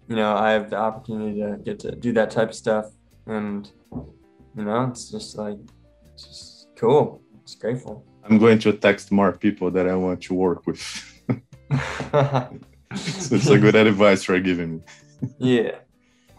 you 0.08 0.16
know, 0.16 0.36
I 0.36 0.52
have 0.54 0.72
the 0.72 0.78
opportunity 0.78 1.42
to 1.42 1.60
get 1.64 1.78
to 1.82 1.92
do 1.92 2.12
that 2.14 2.32
type 2.32 2.50
of 2.50 2.56
stuff. 2.56 2.88
And, 3.28 3.70
you 4.58 4.66
know, 4.66 4.88
it's 4.90 5.12
just 5.12 5.38
like 5.38 5.60
it's 6.12 6.26
just 6.26 6.68
cool. 6.76 7.22
It's 7.44 7.54
grateful. 7.54 8.04
I'm 8.24 8.40
going 8.40 8.58
to 8.60 8.74
text 8.74 9.12
more 9.12 9.32
people 9.32 9.70
that 9.70 9.88
I 9.88 9.96
want 9.96 10.24
to 10.24 10.34
work 10.34 10.66
with. 10.66 10.82
so 12.96 13.36
it's 13.36 13.48
a 13.48 13.58
good 13.58 13.76
advice 13.76 14.24
for 14.24 14.40
giving 14.40 14.78
me. 14.78 14.82
Yeah. 15.38 15.72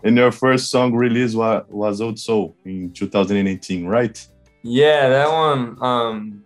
And 0.04 0.16
your 0.16 0.32
first 0.32 0.68
song 0.68 0.92
release 0.94 1.32
was, 1.32 1.64
was 1.68 2.00
Old 2.00 2.18
Soul 2.18 2.56
in 2.64 2.92
2018, 2.92 3.86
right? 3.86 4.28
Yeah, 4.64 5.08
that 5.08 5.30
one. 5.30 5.78
Um, 5.80 6.44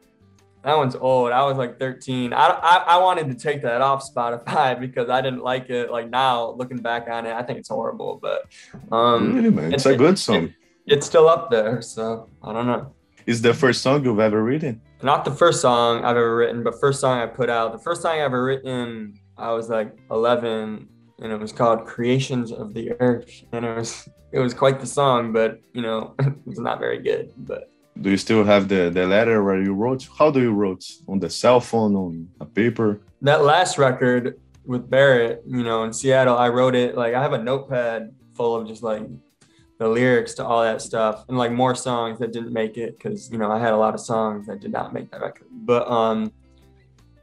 that 0.67 0.77
one's 0.77 0.97
old. 0.97 1.31
I 1.31 1.45
was 1.45 1.57
like 1.57 1.79
13. 1.79 2.33
I, 2.33 2.49
I, 2.49 2.77
I 2.89 2.97
wanted 2.99 3.29
to 3.29 3.35
take 3.35 3.63
that 3.63 3.81
off 3.81 4.05
Spotify 4.13 4.79
because 4.81 5.09
I 5.09 5.21
didn't 5.21 5.45
like 5.45 5.71
it. 5.71 5.93
Like 5.93 6.11
now, 6.11 6.51
looking 6.51 6.79
back 6.79 7.09
on 7.09 7.25
it, 7.25 7.33
I 7.33 7.43
think 7.45 7.61
it's 7.61 7.69
horrible. 7.69 8.19
But 8.21 8.47
um, 8.91 9.37
really, 9.37 9.51
man, 9.51 9.73
it's, 9.73 9.87
it's 9.87 9.95
a 9.95 9.97
good 9.97 10.19
song. 10.19 10.45
It, 10.45 10.53
it's 10.87 11.07
still 11.07 11.29
up 11.29 11.51
there. 11.53 11.81
So 11.83 12.29
I 12.43 12.53
don't 12.53 12.67
know. 12.67 12.93
Is 13.27 13.43
the 13.43 13.55
first 13.55 13.81
song 13.81 14.05
you've 14.05 14.19
ever 14.19 14.43
written? 14.43 14.81
Not 15.03 15.25
the 15.25 15.31
first 15.31 15.61
song 15.61 16.05
I've 16.05 16.17
ever 16.17 16.37
written, 16.37 16.65
but 16.65 16.81
first 16.81 17.01
song 17.01 17.19
I 17.19 17.27
put 17.27 17.49
out. 17.49 17.73
The 17.73 17.79
first 17.79 18.03
song 18.03 18.13
I 18.13 18.19
ever 18.19 18.45
written, 18.45 19.19
I 19.39 19.53
was 19.53 19.69
like 19.69 19.97
11, 20.11 20.89
and 21.21 21.33
it 21.33 21.39
was 21.39 21.53
called 21.53 21.87
"Creations 21.87 22.53
of 22.53 22.75
the 22.75 22.93
Earth," 23.01 23.45
and 23.53 23.65
it 23.65 23.77
was 23.77 24.09
it 24.33 24.39
was 24.39 24.55
quite 24.55 24.81
the 24.81 24.87
song, 24.87 25.33
but 25.33 25.61
you 25.73 25.83
know, 25.83 26.15
it 26.19 26.35
was 26.47 26.59
not 26.59 26.79
very 26.79 26.99
good. 26.99 27.33
But 27.37 27.71
do 28.01 28.11
you 28.11 28.17
still 28.17 28.45
have 28.45 28.69
the 28.69 28.91
the 28.91 29.07
letter 29.07 29.43
where 29.43 29.63
you 29.63 29.75
wrote? 29.75 30.09
How 30.19 30.31
do 30.31 30.41
you 30.41 30.53
wrote 30.53 30.85
on 31.09 31.19
the 31.19 31.31
cell 31.31 31.61
phone 31.61 31.95
on 31.97 32.29
a 32.41 32.47
paper? 32.47 33.01
That 33.23 33.45
last 33.45 33.79
record 33.79 34.39
with 34.65 34.91
Barrett, 34.91 35.43
you 35.47 35.63
know, 35.63 35.85
in 35.85 35.93
Seattle, 35.93 36.37
I 36.37 36.49
wrote 36.49 36.75
it 36.75 36.97
like 36.97 37.15
I 37.15 37.23
have 37.23 37.33
a 37.33 37.43
notepad 37.43 38.15
full 38.35 38.55
of 38.57 38.67
just 38.67 38.83
like 38.83 39.03
the 39.79 39.89
lyrics 39.89 40.35
to 40.35 40.45
all 40.45 40.63
that 40.63 40.81
stuff 40.81 41.25
and 41.29 41.37
like 41.37 41.53
more 41.53 41.75
songs 41.75 42.19
that 42.19 42.33
didn't 42.33 42.53
make 42.53 42.77
it 42.77 42.97
because 42.97 43.31
you 43.31 43.39
know 43.39 43.51
I 43.51 43.59
had 43.59 43.73
a 43.73 43.77
lot 43.77 43.95
of 43.95 44.01
songs 44.01 44.47
that 44.47 44.61
did 44.61 44.73
not 44.73 44.93
make 44.93 45.11
that 45.11 45.21
record. 45.21 45.47
But 45.51 45.89
um 45.89 46.33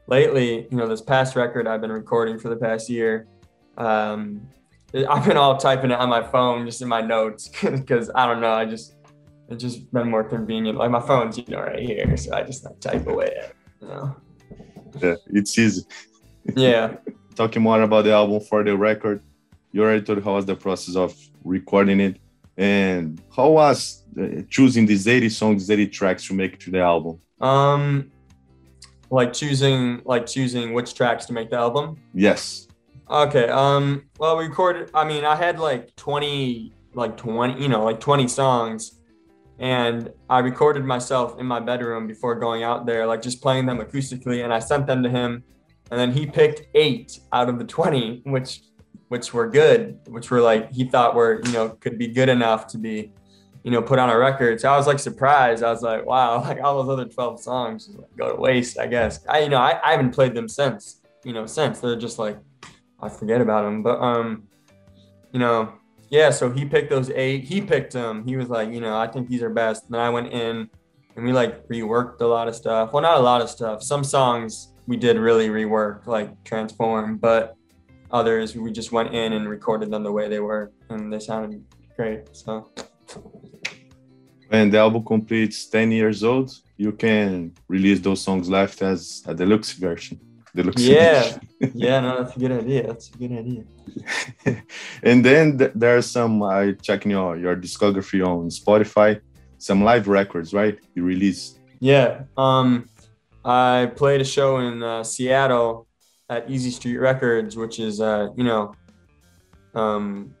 lately, 0.06 0.66
you 0.70 0.76
know, 0.76 0.86
this 0.86 1.00
past 1.02 1.36
record 1.36 1.66
I've 1.66 1.80
been 1.80 1.92
recording 1.92 2.38
for 2.38 2.48
the 2.48 2.56
past 2.56 2.88
year, 2.88 3.26
um 3.76 4.48
I've 5.10 5.26
been 5.26 5.36
all 5.36 5.56
typing 5.56 5.90
it 5.90 5.98
on 5.98 6.08
my 6.08 6.22
phone 6.22 6.66
just 6.66 6.80
in 6.80 6.88
my 6.88 7.00
notes 7.00 7.48
because 7.62 8.10
I 8.14 8.26
don't 8.26 8.40
know, 8.40 8.52
I 8.52 8.64
just 8.64 8.94
it's 9.48 9.62
just 9.62 9.92
been 9.92 10.08
more 10.08 10.24
convenient. 10.24 10.78
Like 10.78 10.90
my 10.90 11.00
phone's, 11.00 11.36
you 11.36 11.44
know, 11.48 11.60
right 11.60 11.78
here, 11.78 12.16
so 12.16 12.34
I 12.34 12.42
just 12.42 12.64
like, 12.64 12.80
type 12.80 13.06
away 13.06 13.26
it, 13.26 13.56
you 13.80 13.88
know. 13.88 14.16
Yeah, 15.00 15.14
it's 15.26 15.58
easy. 15.58 15.82
Yeah. 16.54 16.96
Talking 17.34 17.62
more 17.62 17.80
about 17.80 18.04
the 18.04 18.12
album 18.12 18.38
for 18.40 18.62
the 18.62 18.76
record, 18.76 19.22
you 19.72 19.82
already 19.82 20.02
told 20.02 20.22
how 20.22 20.34
was 20.34 20.44
the 20.44 20.54
process 20.54 20.94
of 20.94 21.16
recording 21.42 22.00
it 22.00 22.18
and 22.56 23.20
how 23.34 23.48
was 23.48 24.04
uh, 24.20 24.42
choosing 24.48 24.86
these 24.86 25.08
80 25.08 25.28
songs 25.30 25.70
80 25.70 25.88
tracks 25.88 26.26
to 26.28 26.34
make 26.34 26.58
to 26.60 26.70
the 26.70 26.80
album 26.80 27.18
um 27.40 28.10
like 29.14 29.32
choosing 29.32 30.02
like 30.04 30.26
choosing 30.26 30.74
which 30.74 30.94
tracks 30.94 31.24
to 31.26 31.32
make 31.32 31.48
the 31.50 31.56
album? 31.56 31.96
Yes. 32.12 32.68
Okay 33.08 33.48
um 33.48 34.06
well 34.18 34.36
we 34.36 34.46
recorded 34.46 34.90
i 34.94 35.04
mean 35.04 35.24
i 35.24 35.36
had 35.36 35.58
like 35.58 35.94
20 35.96 36.72
like 36.94 37.16
20 37.16 37.62
you 37.62 37.68
know 37.68 37.84
like 37.84 38.00
20 38.00 38.28
songs. 38.28 39.00
And 39.58 40.12
i 40.28 40.40
recorded 40.40 40.84
myself 40.84 41.38
in 41.38 41.46
my 41.46 41.60
bedroom 41.60 42.06
before 42.06 42.34
going 42.34 42.64
out 42.64 42.86
there 42.86 43.06
like 43.06 43.22
just 43.22 43.40
playing 43.40 43.66
them 43.66 43.78
acoustically. 43.78 44.42
And 44.44 44.52
i 44.52 44.58
sent 44.58 44.86
them 44.86 45.02
to 45.02 45.08
him. 45.08 45.44
And 45.90 46.00
then 46.00 46.10
he 46.10 46.26
picked 46.26 46.62
eight 46.74 47.20
out 47.32 47.48
of 47.48 47.58
the 47.58 47.64
20 47.64 48.22
which 48.24 48.62
which 49.08 49.32
were 49.32 49.48
good, 49.48 50.00
which 50.08 50.30
were 50.30 50.40
like 50.40 50.72
he 50.72 50.84
thought 50.84 51.14
were 51.14 51.40
you 51.44 51.52
know 51.52 51.68
could 51.68 51.98
be 51.98 52.08
good 52.08 52.28
enough 52.28 52.66
to 52.68 52.78
be 52.78 53.12
you 53.64 53.70
know 53.70 53.82
put 53.82 53.98
on 53.98 54.10
a 54.10 54.16
record. 54.16 54.60
So 54.60 54.72
I 54.72 54.76
was 54.76 54.86
like 54.86 55.00
surprised. 55.00 55.64
I 55.64 55.70
was 55.70 55.82
like, 55.82 56.06
wow, 56.06 56.40
like 56.48 56.60
all 56.62 56.82
those 56.82 56.92
other 56.92 57.10
twelve 57.10 57.40
songs 57.40 57.86
just 57.86 57.98
like, 57.98 58.16
go 58.16 58.34
to 58.34 58.40
waste. 58.40 58.78
I 58.78 58.86
guess 58.86 59.26
I 59.28 59.40
you 59.40 59.48
know 59.48 59.58
I, 59.58 59.80
I 59.84 59.90
haven't 59.92 60.12
played 60.12 60.34
them 60.34 60.48
since 60.48 61.00
you 61.24 61.32
know 61.32 61.46
since 61.46 61.80
they're 61.80 61.96
just 61.96 62.18
like 62.18 62.38
I 63.02 63.08
forget 63.08 63.40
about 63.40 63.64
them. 63.64 63.82
But 63.82 63.98
um, 64.00 64.44
you 65.32 65.40
know 65.40 65.72
yeah. 66.10 66.30
So 66.30 66.50
he 66.50 66.64
picked 66.64 66.90
those 66.90 67.10
eight. 67.10 67.44
He 67.44 67.60
picked 67.60 67.94
them. 67.94 68.24
He 68.26 68.36
was 68.36 68.48
like 68.48 68.70
you 68.70 68.80
know 68.80 68.96
I 68.96 69.08
think 69.08 69.28
these 69.28 69.42
are 69.42 69.50
best. 69.50 69.86
And 69.86 69.94
then 69.94 70.00
I 70.00 70.10
went 70.10 70.32
in 70.32 70.70
and 71.16 71.24
we 71.24 71.32
like 71.32 71.66
reworked 71.68 72.20
a 72.20 72.26
lot 72.26 72.46
of 72.46 72.54
stuff. 72.54 72.92
Well, 72.92 73.02
not 73.02 73.16
a 73.16 73.22
lot 73.22 73.40
of 73.40 73.48
stuff. 73.48 73.82
Some 73.82 74.04
songs 74.04 74.68
we 74.86 74.98
did 74.98 75.16
really 75.16 75.48
rework, 75.48 76.06
like 76.06 76.44
transform, 76.44 77.16
but 77.16 77.56
others 78.10 78.54
we 78.54 78.70
just 78.70 78.92
went 78.92 79.14
in 79.14 79.32
and 79.32 79.48
recorded 79.48 79.90
them 79.90 80.02
the 80.02 80.12
way 80.12 80.28
they 80.28 80.38
were 80.38 80.70
and 80.90 81.12
they 81.12 81.18
sounded 81.18 81.64
great 81.96 82.20
so 82.32 82.70
when 84.54 84.70
the 84.70 84.78
album 84.78 85.02
completes 85.14 85.66
10 85.66 85.90
years 85.90 86.22
old 86.22 86.48
you 86.76 86.92
can 86.92 87.52
release 87.68 88.00
those 88.06 88.20
songs 88.26 88.48
live 88.48 88.74
as 88.82 89.22
a 89.26 89.34
deluxe 89.34 89.72
version. 89.72 90.16
Deluxe 90.54 90.82
yeah. 90.82 91.22
version. 91.22 91.40
yeah 91.86 91.98
no 92.04 92.10
that's 92.18 92.36
a 92.36 92.40
good 92.42 92.54
idea 92.62 92.80
that's 92.88 93.08
a 93.14 93.16
good 93.22 93.34
idea. 93.42 93.62
And 95.08 95.18
then 95.28 95.58
th- 95.58 95.74
there's 95.82 96.06
some 96.16 96.34
i 96.58 96.60
checking 96.88 97.10
your 97.16 97.30
your 97.44 97.54
discography 97.64 98.20
on 98.30 98.38
spotify 98.60 99.10
some 99.68 99.78
live 99.90 100.06
records 100.18 100.48
right 100.60 100.76
you 100.94 101.02
release. 101.14 101.42
Yeah 101.80 102.08
um 102.44 102.66
i 103.44 103.90
played 104.00 104.20
a 104.26 104.28
show 104.36 104.50
in 104.66 104.74
uh, 104.82 105.02
seattle 105.12 105.72
at 106.34 106.42
Easy 106.54 106.72
Street 106.78 107.00
Records, 107.10 107.52
which 107.62 107.76
is 107.88 107.94
uh, 108.00 108.24
you 108.38 108.44
know, 108.50 108.62
um, 109.82 110.34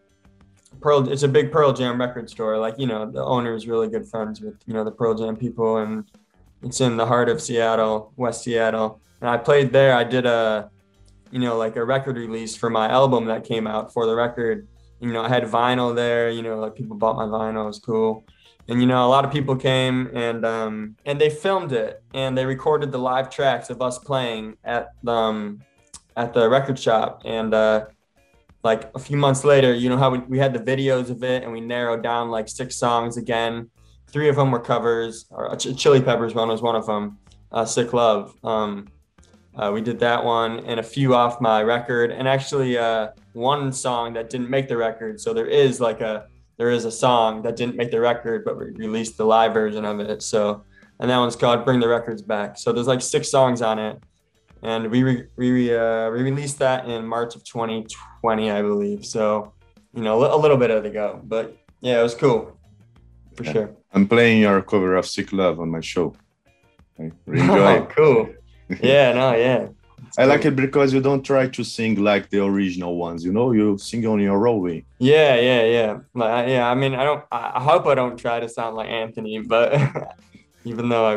Pearl. 0.84 1.08
It's 1.08 1.22
a 1.22 1.28
big 1.28 1.50
Pearl 1.50 1.72
Jam 1.72 1.98
record 1.98 2.28
store. 2.28 2.58
Like 2.58 2.78
you 2.78 2.86
know, 2.86 3.10
the 3.10 3.24
owner 3.24 3.54
is 3.54 3.66
really 3.66 3.88
good 3.88 4.06
friends 4.06 4.42
with 4.42 4.56
you 4.66 4.74
know 4.74 4.84
the 4.84 4.92
Pearl 4.92 5.14
Jam 5.14 5.34
people, 5.34 5.78
and 5.78 6.04
it's 6.62 6.82
in 6.82 6.98
the 6.98 7.06
heart 7.06 7.30
of 7.30 7.40
Seattle, 7.40 8.12
West 8.16 8.44
Seattle. 8.44 9.00
And 9.22 9.30
I 9.30 9.38
played 9.38 9.72
there. 9.72 9.96
I 9.96 10.04
did 10.04 10.26
a, 10.26 10.70
you 11.30 11.38
know, 11.38 11.56
like 11.56 11.76
a 11.76 11.84
record 11.84 12.18
release 12.18 12.54
for 12.54 12.68
my 12.68 12.86
album 12.90 13.24
that 13.26 13.44
came 13.44 13.66
out 13.66 13.94
for 13.94 14.04
the 14.04 14.14
record. 14.14 14.68
You 15.00 15.10
know, 15.10 15.22
I 15.22 15.28
had 15.30 15.44
vinyl 15.44 15.96
there. 15.96 16.28
You 16.28 16.42
know, 16.42 16.60
like 16.60 16.74
people 16.74 16.96
bought 16.98 17.16
my 17.16 17.24
vinyl. 17.24 17.64
It 17.64 17.66
was 17.68 17.78
cool 17.78 18.22
and 18.68 18.80
you 18.80 18.86
know 18.86 19.06
a 19.06 19.08
lot 19.08 19.24
of 19.24 19.30
people 19.30 19.56
came 19.56 20.10
and 20.14 20.44
um, 20.46 20.96
and 21.04 21.20
they 21.20 21.28
filmed 21.28 21.72
it 21.72 22.02
and 22.14 22.36
they 22.36 22.46
recorded 22.46 22.92
the 22.92 22.98
live 22.98 23.28
tracks 23.28 23.68
of 23.68 23.82
us 23.82 23.98
playing 23.98 24.56
at 24.64 24.88
um, 25.06 25.60
at 26.16 26.32
the 26.32 26.48
record 26.48 26.78
shop 26.78 27.22
and 27.24 27.52
uh, 27.52 27.84
like 28.64 28.90
a 28.94 28.98
few 28.98 29.16
months 29.16 29.44
later 29.44 29.74
you 29.74 29.90
know 29.90 29.98
how 29.98 30.10
we, 30.10 30.18
we 30.20 30.38
had 30.38 30.54
the 30.54 30.58
videos 30.58 31.10
of 31.10 31.22
it 31.22 31.44
and 31.44 31.52
we 31.52 31.60
narrowed 31.60 32.02
down 32.02 32.30
like 32.30 32.48
six 32.48 32.76
songs 32.76 33.16
again. 33.16 33.70
Three 34.08 34.28
of 34.28 34.36
them 34.36 34.50
were 34.50 34.60
covers 34.60 35.26
or 35.30 35.54
Ch- 35.56 35.76
chili 35.76 36.00
peppers 36.00 36.34
one 36.34 36.48
was 36.48 36.62
one 36.62 36.74
of 36.74 36.86
them 36.86 37.18
uh, 37.52 37.64
sick 37.64 37.92
love. 37.92 38.34
Um, 38.42 38.88
uh, 39.54 39.70
we 39.72 39.80
did 39.80 40.00
that 40.00 40.24
one 40.24 40.60
and 40.60 40.80
a 40.80 40.82
few 40.82 41.14
off 41.14 41.40
my 41.40 41.62
record. 41.62 42.10
And 42.10 42.26
actually 42.26 42.76
uh, 42.76 43.08
one 43.34 43.72
song 43.72 44.14
that 44.14 44.30
didn't 44.30 44.50
make 44.50 44.66
the 44.66 44.76
record. 44.76 45.20
So 45.20 45.32
there 45.32 45.46
is 45.46 45.80
like 45.80 46.00
a 46.00 46.26
there 46.56 46.70
is 46.70 46.84
a 46.84 46.92
song 46.92 47.42
that 47.42 47.56
didn't 47.56 47.76
make 47.76 47.90
the 47.90 48.00
record 48.00 48.44
but 48.44 48.56
we 48.58 48.70
released 48.70 49.18
the 49.18 49.26
live 49.26 49.52
version 49.52 49.84
of 49.84 50.00
it. 50.00 50.22
So 50.22 50.64
and 51.00 51.10
that 51.10 51.18
one's 51.18 51.36
called 51.36 51.66
bring 51.66 51.80
the 51.80 51.88
records 51.88 52.22
back. 52.22 52.56
So 52.56 52.72
there's 52.72 52.86
like 52.86 53.02
six 53.02 53.30
songs 53.30 53.60
on 53.60 53.78
it 53.78 54.02
and 54.64 54.90
we 54.90 55.02
re- 55.02 55.26
we 55.36 55.76
uh, 55.76 56.10
we 56.10 56.22
released 56.22 56.58
that 56.58 56.86
in 56.86 57.06
March 57.06 57.36
of 57.36 57.44
2020, 57.44 58.50
I 58.50 58.62
believe. 58.62 59.04
So, 59.04 59.52
you 59.92 60.02
know, 60.02 60.16
a 60.34 60.40
little 60.40 60.56
bit 60.56 60.70
of 60.70 60.82
the 60.82 60.90
go, 60.90 61.20
but 61.22 61.56
yeah, 61.80 62.00
it 62.00 62.02
was 62.02 62.14
cool 62.14 62.58
for 63.36 63.44
yeah. 63.44 63.52
sure. 63.52 63.76
I'm 63.92 64.08
playing 64.08 64.40
your 64.40 64.62
cover 64.62 64.96
of 64.96 65.06
"Sick 65.06 65.32
Love" 65.32 65.60
on 65.60 65.68
my 65.70 65.80
show. 65.80 66.14
I 66.98 67.12
really 67.26 67.42
enjoy 67.42 67.78
oh, 67.78 67.86
cool. 67.94 68.34
yeah, 68.80 69.12
no, 69.12 69.36
yeah. 69.36 69.68
It's 70.06 70.18
I 70.18 70.22
cool. 70.22 70.30
like 70.30 70.44
it 70.46 70.56
because 70.56 70.94
you 70.94 71.00
don't 71.02 71.22
try 71.22 71.46
to 71.46 71.62
sing 71.64 72.02
like 72.02 72.30
the 72.30 72.42
original 72.42 72.96
ones. 72.96 73.22
You 73.22 73.32
know, 73.32 73.52
you 73.52 73.76
sing 73.76 74.06
on 74.06 74.18
your 74.18 74.48
own 74.48 74.62
way. 74.62 74.86
Yeah, 74.98 75.34
yeah, 75.36 75.64
yeah. 75.64 75.98
Like, 76.14 76.48
yeah. 76.48 76.70
I 76.70 76.74
mean, 76.74 76.94
I 76.94 77.04
don't. 77.04 77.22
I 77.30 77.62
hope 77.62 77.86
I 77.86 77.94
don't 77.94 78.16
try 78.16 78.40
to 78.40 78.48
sound 78.48 78.76
like 78.76 78.88
Anthony, 78.88 79.40
but 79.40 79.68
even 80.64 80.88
though 80.88 81.06
I, 81.06 81.14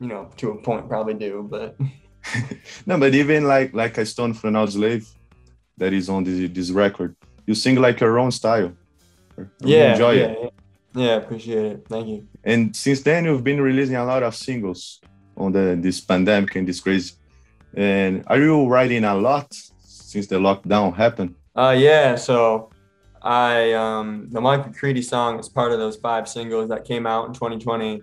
you 0.00 0.08
know, 0.08 0.28
to 0.38 0.50
a 0.50 0.56
point 0.60 0.88
probably 0.88 1.14
do, 1.14 1.46
but. 1.48 1.76
no, 2.86 2.98
but 2.98 3.14
even 3.14 3.44
like 3.44 3.74
like 3.74 3.98
a 3.98 4.06
Stone 4.06 4.34
for 4.34 4.48
an 4.48 4.66
Slave 4.66 5.08
that 5.78 5.92
is 5.92 6.08
on 6.08 6.24
this 6.24 6.50
this 6.52 6.70
record, 6.70 7.16
you 7.46 7.54
sing 7.54 7.76
like 7.76 8.00
your 8.00 8.18
own 8.18 8.30
style. 8.30 8.72
yeah, 9.60 9.92
enjoy 9.92 10.12
yeah, 10.12 10.24
it. 10.24 10.38
Yeah. 10.94 11.04
yeah, 11.04 11.16
appreciate 11.16 11.66
it. 11.66 11.86
Thank 11.88 12.08
you. 12.08 12.26
And 12.44 12.74
since 12.74 13.02
then, 13.02 13.24
you've 13.24 13.44
been 13.44 13.60
releasing 13.60 13.96
a 13.96 14.04
lot 14.04 14.22
of 14.22 14.34
singles 14.34 15.00
on 15.36 15.52
the 15.52 15.76
this 15.80 16.00
pandemic 16.00 16.54
and 16.56 16.68
this 16.68 16.80
crazy. 16.80 17.14
And 17.74 18.24
are 18.26 18.38
you 18.38 18.66
writing 18.66 19.04
a 19.04 19.14
lot 19.14 19.54
since 19.80 20.26
the 20.26 20.36
lockdown 20.36 20.94
happened? 20.94 21.34
Uh, 21.54 21.74
yeah. 21.78 22.16
So 22.16 22.70
I 23.22 23.72
um 23.72 24.28
the 24.30 24.40
Mike 24.40 24.66
McCready 24.66 25.02
song 25.02 25.38
is 25.38 25.48
part 25.48 25.72
of 25.72 25.78
those 25.78 25.96
five 25.96 26.28
singles 26.28 26.68
that 26.68 26.84
came 26.84 27.06
out 27.06 27.26
in 27.26 27.32
2020. 27.34 28.02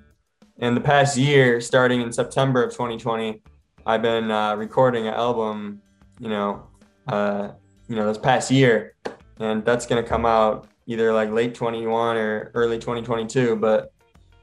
And 0.60 0.76
the 0.76 0.82
past 0.82 1.18
year, 1.18 1.62
starting 1.62 2.02
in 2.02 2.12
September 2.12 2.64
of 2.64 2.72
2020, 2.72 3.42
I've 3.88 4.02
been 4.02 4.30
uh, 4.30 4.54
recording 4.56 5.08
an 5.08 5.14
album, 5.14 5.82
you 6.20 6.28
know, 6.28 6.68
uh, 7.08 7.52
you 7.88 7.96
know, 7.96 8.06
this 8.06 8.18
past 8.18 8.52
year, 8.52 8.96
and 9.40 9.64
that's 9.64 9.86
gonna 9.86 10.04
come 10.04 10.26
out 10.26 10.68
either 10.88 11.14
like 11.14 11.32
late 11.32 11.56
21 11.56 12.18
or 12.18 12.52
early 12.54 12.80
2022. 12.80 13.56
But 13.56 13.94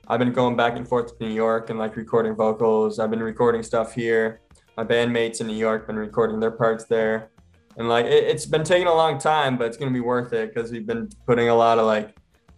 I've 0.09 0.19
been 0.19 0.33
going 0.33 0.57
back 0.57 0.77
and 0.77 0.89
forth 0.89 1.19
to 1.19 1.25
New 1.27 1.35
York 1.35 1.69
and 1.69 1.79
like 1.79 1.95
recording 1.95 2.35
vocals. 2.35 2.99
I've 2.99 3.11
been 3.11 3.23
recording 3.23 3.63
stuff 3.63 3.95
here. 3.95 4.41
My 4.79 4.85
bandmates 4.85 5.43
in 5.43 5.47
New 5.47 5.59
York 5.59 5.89
been 5.89 5.97
recording 5.97 6.41
their 6.41 6.51
parts 6.51 6.87
there, 6.87 7.29
and 7.77 7.87
like 7.87 8.07
it, 8.07 8.25
it's 8.25 8.47
been 8.47 8.65
taking 8.65 8.87
a 8.87 8.95
long 8.95 9.19
time, 9.19 9.59
but 9.59 9.67
it's 9.67 9.77
gonna 9.77 9.91
be 9.91 10.01
worth 10.01 10.33
it 10.33 10.55
because 10.55 10.73
we've 10.73 10.87
been 10.87 11.11
putting 11.27 11.51
a 11.51 11.55
lot 11.55 11.79
of 11.79 11.85
like 11.85 12.17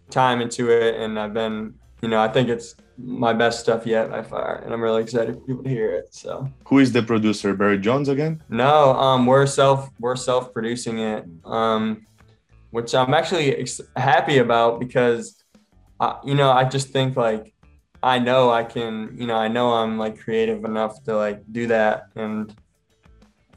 time 0.09 0.39
into 0.39 0.71
it, 0.71 0.95
and 0.95 1.19
I've 1.19 1.33
been, 1.33 1.73
you 2.01 2.09
know, 2.09 2.21
I 2.21 2.27
think 2.27 2.49
it's 2.49 2.75
my 2.97 3.33
best 3.33 3.59
stuff 3.59 3.85
yet 3.85 4.09
by 4.09 4.23
far, 4.23 4.61
and 4.63 4.73
I'm 4.73 4.81
really 4.81 5.01
excited 5.01 5.35
for 5.35 5.41
people 5.41 5.63
to 5.63 5.69
hear 5.69 5.93
it. 5.93 6.13
So, 6.13 6.49
who 6.65 6.79
is 6.79 6.91
the 6.91 7.03
producer? 7.03 7.53
Barrett 7.53 7.81
Jones 7.81 8.09
again? 8.09 8.41
No, 8.49 8.93
um, 8.93 9.25
we're 9.25 9.45
self 9.45 9.89
we're 9.99 10.15
self 10.15 10.53
producing 10.53 10.99
it, 10.99 11.25
um, 11.45 12.05
which 12.71 12.93
I'm 12.93 13.13
actually 13.13 13.55
ex- 13.55 13.81
happy 13.95 14.37
about 14.39 14.79
because 14.79 15.43
I, 15.99 16.19
you 16.23 16.35
know, 16.35 16.51
I 16.51 16.63
just 16.65 16.89
think 16.89 17.15
like 17.15 17.53
I 18.01 18.19
know 18.19 18.51
I 18.51 18.63
can, 18.63 19.15
you 19.19 19.27
know, 19.27 19.35
I 19.35 19.47
know 19.47 19.73
I'm 19.73 19.97
like 19.97 20.19
creative 20.19 20.63
enough 20.65 21.03
to 21.03 21.15
like 21.15 21.41
do 21.51 21.67
that, 21.67 22.09
and 22.15 22.53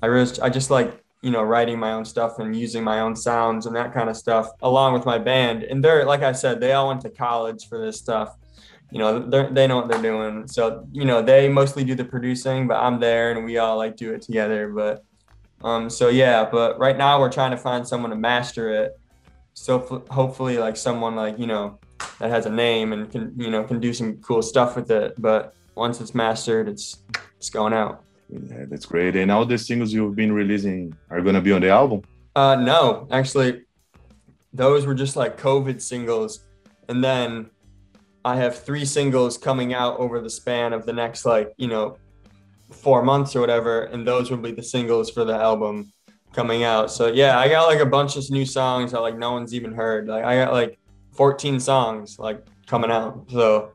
I 0.02 0.06
really, 0.06 0.30
I 0.42 0.48
just 0.48 0.70
like 0.70 1.02
you 1.22 1.30
know 1.30 1.42
writing 1.42 1.78
my 1.78 1.92
own 1.92 2.04
stuff 2.04 2.38
and 2.38 2.56
using 2.56 2.82
my 2.82 3.00
own 3.00 3.14
sounds 3.14 3.66
and 3.66 3.76
that 3.76 3.92
kind 3.92 4.08
of 4.08 4.16
stuff 4.16 4.50
along 4.62 4.94
with 4.94 5.04
my 5.04 5.18
band. 5.18 5.62
And 5.64 5.84
they're 5.84 6.04
like 6.04 6.22
I 6.22 6.32
said, 6.32 6.60
they 6.60 6.72
all 6.72 6.88
went 6.88 7.02
to 7.02 7.10
college 7.10 7.68
for 7.68 7.78
this 7.78 7.98
stuff. 7.98 8.36
You 8.90 8.98
know, 8.98 9.20
they 9.50 9.68
know 9.68 9.76
what 9.76 9.88
they're 9.88 10.02
doing. 10.02 10.48
So 10.48 10.86
you 10.92 11.04
know, 11.04 11.22
they 11.22 11.48
mostly 11.48 11.84
do 11.84 11.94
the 11.94 12.04
producing, 12.04 12.66
but 12.66 12.76
I'm 12.76 12.98
there 13.00 13.32
and 13.32 13.44
we 13.44 13.58
all 13.58 13.76
like 13.76 13.96
do 13.96 14.12
it 14.12 14.22
together. 14.22 14.68
But 14.68 15.04
um, 15.62 15.90
so 15.90 16.08
yeah, 16.08 16.48
but 16.50 16.78
right 16.78 16.96
now 16.96 17.20
we're 17.20 17.32
trying 17.32 17.50
to 17.50 17.56
find 17.56 17.86
someone 17.86 18.10
to 18.10 18.16
master 18.16 18.70
it. 18.70 18.98
So 19.52 20.04
hopefully, 20.10 20.58
like 20.58 20.76
someone 20.76 21.16
like 21.16 21.38
you 21.38 21.46
know 21.46 21.78
that 22.18 22.30
has 22.30 22.46
a 22.46 22.50
name 22.50 22.92
and 22.92 23.10
can 23.10 23.34
you 23.36 23.50
know 23.50 23.62
can 23.64 23.78
do 23.78 23.92
some 23.92 24.16
cool 24.18 24.42
stuff 24.42 24.74
with 24.74 24.90
it. 24.90 25.14
But 25.18 25.54
once 25.74 26.00
it's 26.00 26.14
mastered, 26.14 26.68
it's 26.68 27.02
it's 27.36 27.50
going 27.50 27.74
out. 27.74 28.04
Yeah, 28.32 28.64
that's 28.68 28.86
great. 28.86 29.16
And 29.16 29.30
all 29.30 29.44
the 29.44 29.58
singles 29.58 29.92
you've 29.92 30.16
been 30.16 30.32
releasing 30.32 30.96
are 31.10 31.20
gonna 31.20 31.40
be 31.40 31.52
on 31.52 31.60
the 31.60 31.70
album? 31.70 32.02
Uh, 32.36 32.56
no, 32.56 33.08
actually, 33.10 33.62
those 34.52 34.86
were 34.86 34.94
just 34.94 35.16
like 35.16 35.38
COVID 35.38 35.80
singles, 35.80 36.46
and 36.88 37.02
then 37.02 37.50
I 38.24 38.36
have 38.36 38.58
three 38.58 38.84
singles 38.84 39.36
coming 39.38 39.74
out 39.74 39.98
over 39.98 40.20
the 40.20 40.30
span 40.30 40.72
of 40.72 40.86
the 40.86 40.92
next 40.92 41.24
like 41.24 41.52
you 41.56 41.68
know 41.68 41.96
four 42.70 43.02
months 43.02 43.34
or 43.34 43.40
whatever, 43.40 43.84
and 43.84 44.06
those 44.06 44.30
will 44.30 44.38
be 44.38 44.52
the 44.52 44.62
singles 44.62 45.10
for 45.10 45.24
the 45.24 45.34
album 45.34 45.92
coming 46.32 46.62
out. 46.62 46.90
So 46.90 47.08
yeah, 47.08 47.38
I 47.38 47.48
got 47.48 47.66
like 47.66 47.80
a 47.80 47.86
bunch 47.86 48.16
of 48.16 48.30
new 48.30 48.46
songs 48.46 48.92
that 48.92 49.00
like 49.00 49.18
no 49.18 49.32
one's 49.32 49.54
even 49.54 49.72
heard. 49.72 50.06
Like 50.06 50.24
I 50.24 50.36
got 50.36 50.52
like 50.52 50.78
14 51.12 51.60
songs 51.60 52.18
like 52.18 52.44
coming 52.66 52.90
out. 52.90 53.26
So, 53.30 53.72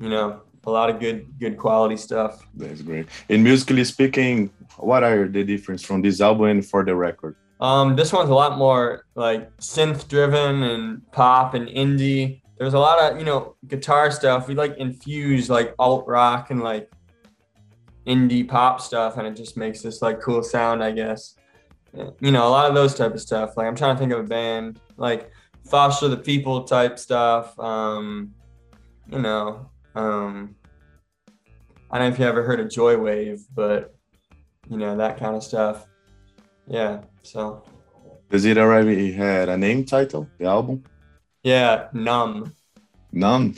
you 0.00 0.08
know, 0.08 0.42
a 0.64 0.70
lot 0.70 0.90
of 0.90 1.00
good 1.00 1.26
good 1.38 1.56
quality 1.58 1.96
stuff. 1.96 2.46
That's 2.54 2.82
great. 2.82 3.06
And 3.28 3.42
musically 3.42 3.84
speaking, 3.84 4.50
what 4.76 5.02
are 5.02 5.28
the 5.28 5.44
difference 5.44 5.82
from 5.82 6.02
this 6.02 6.20
album 6.20 6.46
and 6.46 6.66
for 6.66 6.84
the 6.84 6.94
record? 6.94 7.36
Um, 7.60 7.94
this 7.94 8.12
one's 8.12 8.30
a 8.30 8.34
lot 8.34 8.58
more 8.58 9.04
like 9.14 9.56
synth 9.58 10.08
driven 10.08 10.62
and 10.62 11.12
pop 11.12 11.54
and 11.54 11.68
indie. 11.68 12.42
There's 12.58 12.74
a 12.74 12.78
lot 12.78 12.98
of 13.00 13.18
you 13.18 13.24
know 13.24 13.56
guitar 13.66 14.10
stuff. 14.10 14.48
We 14.48 14.54
like 14.54 14.76
infuse 14.78 15.48
like 15.48 15.74
alt 15.78 16.06
rock 16.06 16.50
and 16.50 16.60
like 16.60 16.90
indie 18.06 18.46
pop 18.46 18.80
stuff, 18.80 19.16
and 19.16 19.26
it 19.26 19.36
just 19.36 19.56
makes 19.56 19.82
this 19.82 20.02
like 20.02 20.20
cool 20.20 20.42
sound, 20.42 20.82
I 20.82 20.92
guess. 20.92 21.36
You 22.20 22.32
know, 22.32 22.48
a 22.48 22.50
lot 22.50 22.68
of 22.68 22.74
those 22.74 22.94
type 22.94 23.14
of 23.14 23.20
stuff. 23.20 23.56
Like 23.56 23.66
I'm 23.66 23.76
trying 23.76 23.94
to 23.94 24.00
think 24.00 24.12
of 24.12 24.20
a 24.20 24.28
band 24.28 24.80
like 24.96 25.30
foster 25.64 26.08
the 26.08 26.16
people 26.16 26.64
type 26.64 26.98
stuff. 26.98 27.58
Um, 27.58 28.34
you 29.10 29.18
know, 29.18 29.70
um, 29.94 30.56
I 31.90 31.98
don't 31.98 32.08
know 32.08 32.14
if 32.14 32.18
you 32.18 32.24
ever 32.24 32.42
heard 32.42 32.60
of 32.60 32.68
Joywave, 32.68 33.42
but 33.54 33.94
you 34.68 34.76
know 34.76 34.96
that 34.96 35.18
kind 35.18 35.36
of 35.36 35.42
stuff. 35.42 35.86
Yeah. 36.66 37.02
So. 37.22 37.64
Does 38.30 38.46
it 38.46 38.56
already 38.56 39.12
had 39.12 39.48
a 39.48 39.56
name 39.58 39.84
title? 39.84 40.26
The 40.38 40.46
album? 40.46 40.84
Yeah, 41.42 41.88
Numb. 41.92 42.54
Numb. 43.12 43.56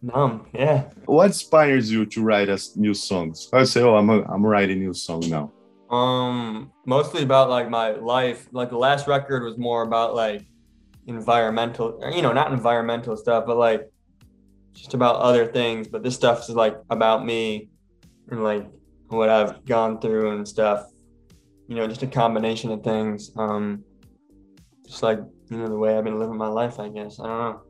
Numb. 0.00 0.46
Yeah. 0.54 0.84
What 1.04 1.26
inspires 1.26 1.92
you 1.92 2.06
to 2.06 2.22
write 2.22 2.48
us 2.48 2.74
new 2.76 2.94
songs? 2.94 3.48
I 3.52 3.64
say, 3.64 3.82
oh, 3.82 3.96
I'm 3.96 4.08
a, 4.08 4.22
I'm 4.22 4.46
writing 4.46 4.78
new 4.78 4.94
song 4.94 5.22
now. 5.28 5.52
Um, 5.94 6.72
mostly 6.86 7.22
about 7.22 7.50
like 7.50 7.68
my 7.68 7.90
life. 7.90 8.48
Like 8.50 8.70
the 8.70 8.78
last 8.78 9.06
record 9.06 9.42
was 9.42 9.58
more 9.58 9.82
about 9.82 10.14
like 10.14 10.46
environmental, 11.06 12.00
you 12.14 12.22
know, 12.22 12.32
not 12.32 12.50
environmental 12.50 13.16
stuff, 13.16 13.44
but 13.46 13.58
like 13.58 13.91
just 14.72 14.94
about 14.94 15.16
other 15.16 15.46
things. 15.46 15.88
But 15.88 16.02
this 16.02 16.14
stuff 16.14 16.48
is 16.48 16.50
like 16.50 16.76
about 16.90 17.24
me 17.24 17.68
and 18.30 18.42
like 18.42 18.66
what 19.08 19.28
I've 19.28 19.64
gone 19.64 20.00
through 20.00 20.36
and 20.36 20.46
stuff. 20.46 20.86
You 21.68 21.76
know, 21.76 21.86
just 21.86 22.02
a 22.02 22.06
combination 22.06 22.70
of 22.70 22.82
things. 22.82 23.30
Um, 23.36 23.84
just 24.86 25.02
like 25.02 25.20
you 25.50 25.56
know 25.56 25.68
the 25.68 25.78
way 25.78 25.96
I've 25.96 26.04
been 26.04 26.18
living 26.18 26.36
my 26.36 26.48
life. 26.48 26.78
I 26.78 26.88
guess 26.88 27.20
I 27.20 27.26
don't 27.26 27.38
know. 27.38 27.62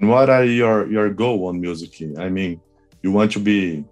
And 0.00 0.08
what 0.08 0.30
are 0.30 0.44
your 0.44 0.90
your 0.90 1.10
goal 1.10 1.46
on 1.46 1.60
music? 1.60 1.92
I 2.18 2.28
mean, 2.28 2.60
you 3.02 3.12
want 3.12 3.32
to 3.32 3.40
be 3.40 3.84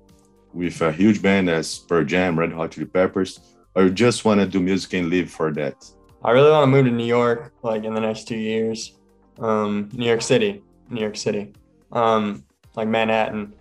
with 0.52 0.80
a 0.80 0.92
huge 0.92 1.22
band 1.22 1.48
as 1.48 1.78
Pearl 1.78 2.04
Jam, 2.04 2.38
Red 2.38 2.52
Hot 2.52 2.72
Chili 2.72 2.86
Peppers, 2.86 3.40
or 3.74 3.84
you 3.84 3.90
just 3.90 4.24
want 4.24 4.40
to 4.40 4.46
do 4.46 4.60
music 4.60 4.94
and 4.94 5.10
live 5.10 5.30
for 5.30 5.52
that? 5.52 5.76
I 6.22 6.32
really 6.32 6.50
want 6.50 6.64
to 6.64 6.70
move 6.70 6.84
to 6.86 6.90
New 6.90 7.06
York, 7.06 7.52
like 7.62 7.84
in 7.84 7.94
the 7.94 8.00
next 8.00 8.28
two 8.28 8.36
years. 8.36 8.98
Um, 9.38 9.88
New 9.92 10.06
York 10.06 10.22
City, 10.22 10.62
New 10.90 11.00
York 11.00 11.16
City, 11.16 11.54
um, 11.92 12.44
like 12.76 12.88
Manhattan. 12.88 13.54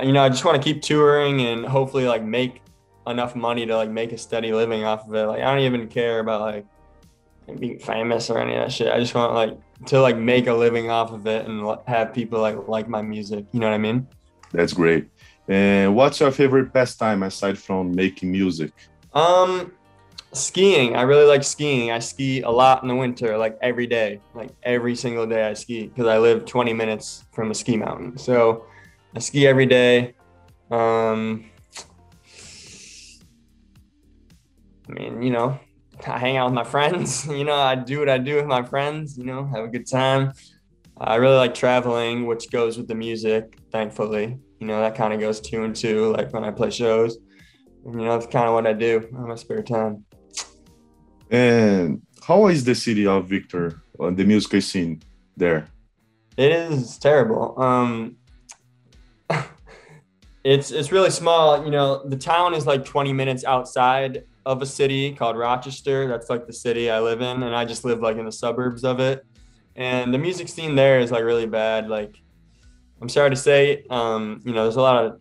You 0.00 0.12
know, 0.12 0.22
I 0.22 0.28
just 0.28 0.44
want 0.44 0.60
to 0.60 0.62
keep 0.62 0.82
touring 0.82 1.42
and 1.42 1.66
hopefully 1.66 2.06
like 2.06 2.22
make 2.22 2.62
enough 3.06 3.36
money 3.36 3.66
to 3.66 3.76
like 3.76 3.90
make 3.90 4.12
a 4.12 4.18
steady 4.18 4.52
living 4.52 4.84
off 4.84 5.08
of 5.08 5.14
it. 5.14 5.26
Like 5.26 5.42
I 5.42 5.54
don't 5.54 5.64
even 5.64 5.88
care 5.88 6.20
about 6.20 6.40
like 6.40 6.66
being 7.58 7.78
famous 7.78 8.30
or 8.30 8.38
any 8.38 8.54
of 8.54 8.62
that 8.62 8.72
shit. 8.72 8.92
I 8.92 8.98
just 8.98 9.14
want 9.14 9.34
like 9.34 9.58
to 9.86 10.00
like 10.00 10.16
make 10.16 10.46
a 10.46 10.54
living 10.54 10.90
off 10.90 11.12
of 11.12 11.26
it 11.26 11.46
and 11.46 11.78
have 11.86 12.14
people 12.14 12.40
like 12.40 12.68
like 12.68 12.88
my 12.88 13.02
music. 13.02 13.46
You 13.52 13.60
know 13.60 13.68
what 13.68 13.74
I 13.74 13.78
mean? 13.78 14.06
That's 14.52 14.72
great. 14.72 15.08
And 15.48 15.94
what's 15.96 16.20
your 16.20 16.30
favorite 16.30 16.72
pastime 16.72 17.22
aside 17.22 17.58
from 17.58 17.94
making 17.94 18.30
music? 18.30 18.72
Um, 19.12 19.72
skiing. 20.32 20.96
I 20.96 21.02
really 21.02 21.26
like 21.26 21.44
skiing. 21.44 21.90
I 21.90 21.98
ski 21.98 22.40
a 22.40 22.50
lot 22.50 22.82
in 22.82 22.88
the 22.88 22.94
winter 22.94 23.36
like 23.36 23.58
every 23.60 23.86
day. 23.86 24.20
Like 24.34 24.50
every 24.62 24.96
single 24.96 25.26
day 25.26 25.44
i 25.44 25.52
ski 25.54 25.86
because 25.86 26.06
i 26.06 26.18
live 26.18 26.46
20 26.46 26.72
minutes 26.72 27.24
from 27.32 27.50
a 27.50 27.54
ski 27.54 27.76
mountain. 27.76 28.16
So 28.18 28.66
i 29.14 29.18
ski 29.18 29.46
every 29.46 29.66
day. 29.66 30.14
Um 30.70 31.50
i 34.88 34.92
mean 34.92 35.22
you 35.22 35.30
know 35.30 35.58
i 36.06 36.18
hang 36.18 36.36
out 36.36 36.46
with 36.46 36.54
my 36.54 36.64
friends. 36.64 37.26
You 37.30 37.44
know 37.44 37.54
i 37.54 37.74
do 37.74 37.98
what 37.98 38.08
i 38.08 38.18
do 38.18 38.36
with 38.36 38.46
my 38.46 38.62
friends 38.62 39.18
you 39.18 39.24
know 39.24 39.46
have 39.46 39.64
a 39.64 39.68
good 39.68 39.86
time. 39.86 40.32
I 40.98 41.16
really 41.16 41.36
like 41.36 41.54
traveling 41.54 42.26
which 42.26 42.50
goes 42.50 42.78
with 42.78 42.88
the 42.88 42.94
music 42.94 43.58
thankfully. 43.70 44.38
You 44.60 44.66
know 44.66 44.80
that 44.80 44.94
kind 44.94 45.12
of 45.12 45.20
goes 45.20 45.40
two 45.40 45.64
and 45.64 45.76
two 45.76 46.12
like 46.12 46.32
when 46.32 46.44
i 46.44 46.50
play 46.50 46.70
shows. 46.70 47.18
You 47.84 47.92
know 47.92 48.18
that's 48.18 48.32
kind 48.32 48.46
of 48.46 48.54
what 48.54 48.66
i 48.66 48.72
do 48.72 49.06
in 49.10 49.28
my 49.28 49.34
spare 49.34 49.62
time 49.62 50.06
and 51.32 52.02
how 52.22 52.46
is 52.48 52.62
the 52.62 52.74
city 52.74 53.06
of 53.06 53.26
Victor 53.26 53.82
on 53.98 54.14
the 54.14 54.24
musical 54.24 54.60
scene 54.60 55.02
there? 55.36 55.66
It 56.36 56.52
is 56.52 56.98
terrible. 56.98 57.60
Um, 57.60 58.16
it's 60.44 60.70
it's 60.70 60.92
really 60.92 61.10
small. 61.10 61.64
You 61.64 61.70
know, 61.70 62.06
the 62.06 62.16
town 62.16 62.54
is 62.54 62.66
like 62.66 62.84
20 62.84 63.12
minutes 63.12 63.44
outside 63.44 64.24
of 64.44 64.60
a 64.60 64.66
city 64.66 65.14
called 65.14 65.36
Rochester. 65.36 66.06
That's 66.06 66.28
like 66.28 66.46
the 66.46 66.52
city 66.52 66.90
I 66.90 67.00
live 67.00 67.22
in, 67.22 67.42
and 67.42 67.56
I 67.56 67.64
just 67.64 67.84
live 67.84 68.00
like 68.00 68.18
in 68.18 68.26
the 68.26 68.32
suburbs 68.32 68.84
of 68.84 69.00
it. 69.00 69.24
And 69.74 70.12
the 70.12 70.18
music 70.18 70.48
scene 70.48 70.74
there 70.74 71.00
is 71.00 71.10
like 71.10 71.24
really 71.24 71.46
bad. 71.46 71.88
Like, 71.88 72.14
I'm 73.00 73.08
sorry 73.08 73.30
to 73.30 73.36
say, 73.36 73.84
um, 73.88 74.42
you 74.44 74.52
know, 74.52 74.64
there's 74.64 74.76
a 74.76 74.82
lot 74.82 75.02
of 75.02 75.20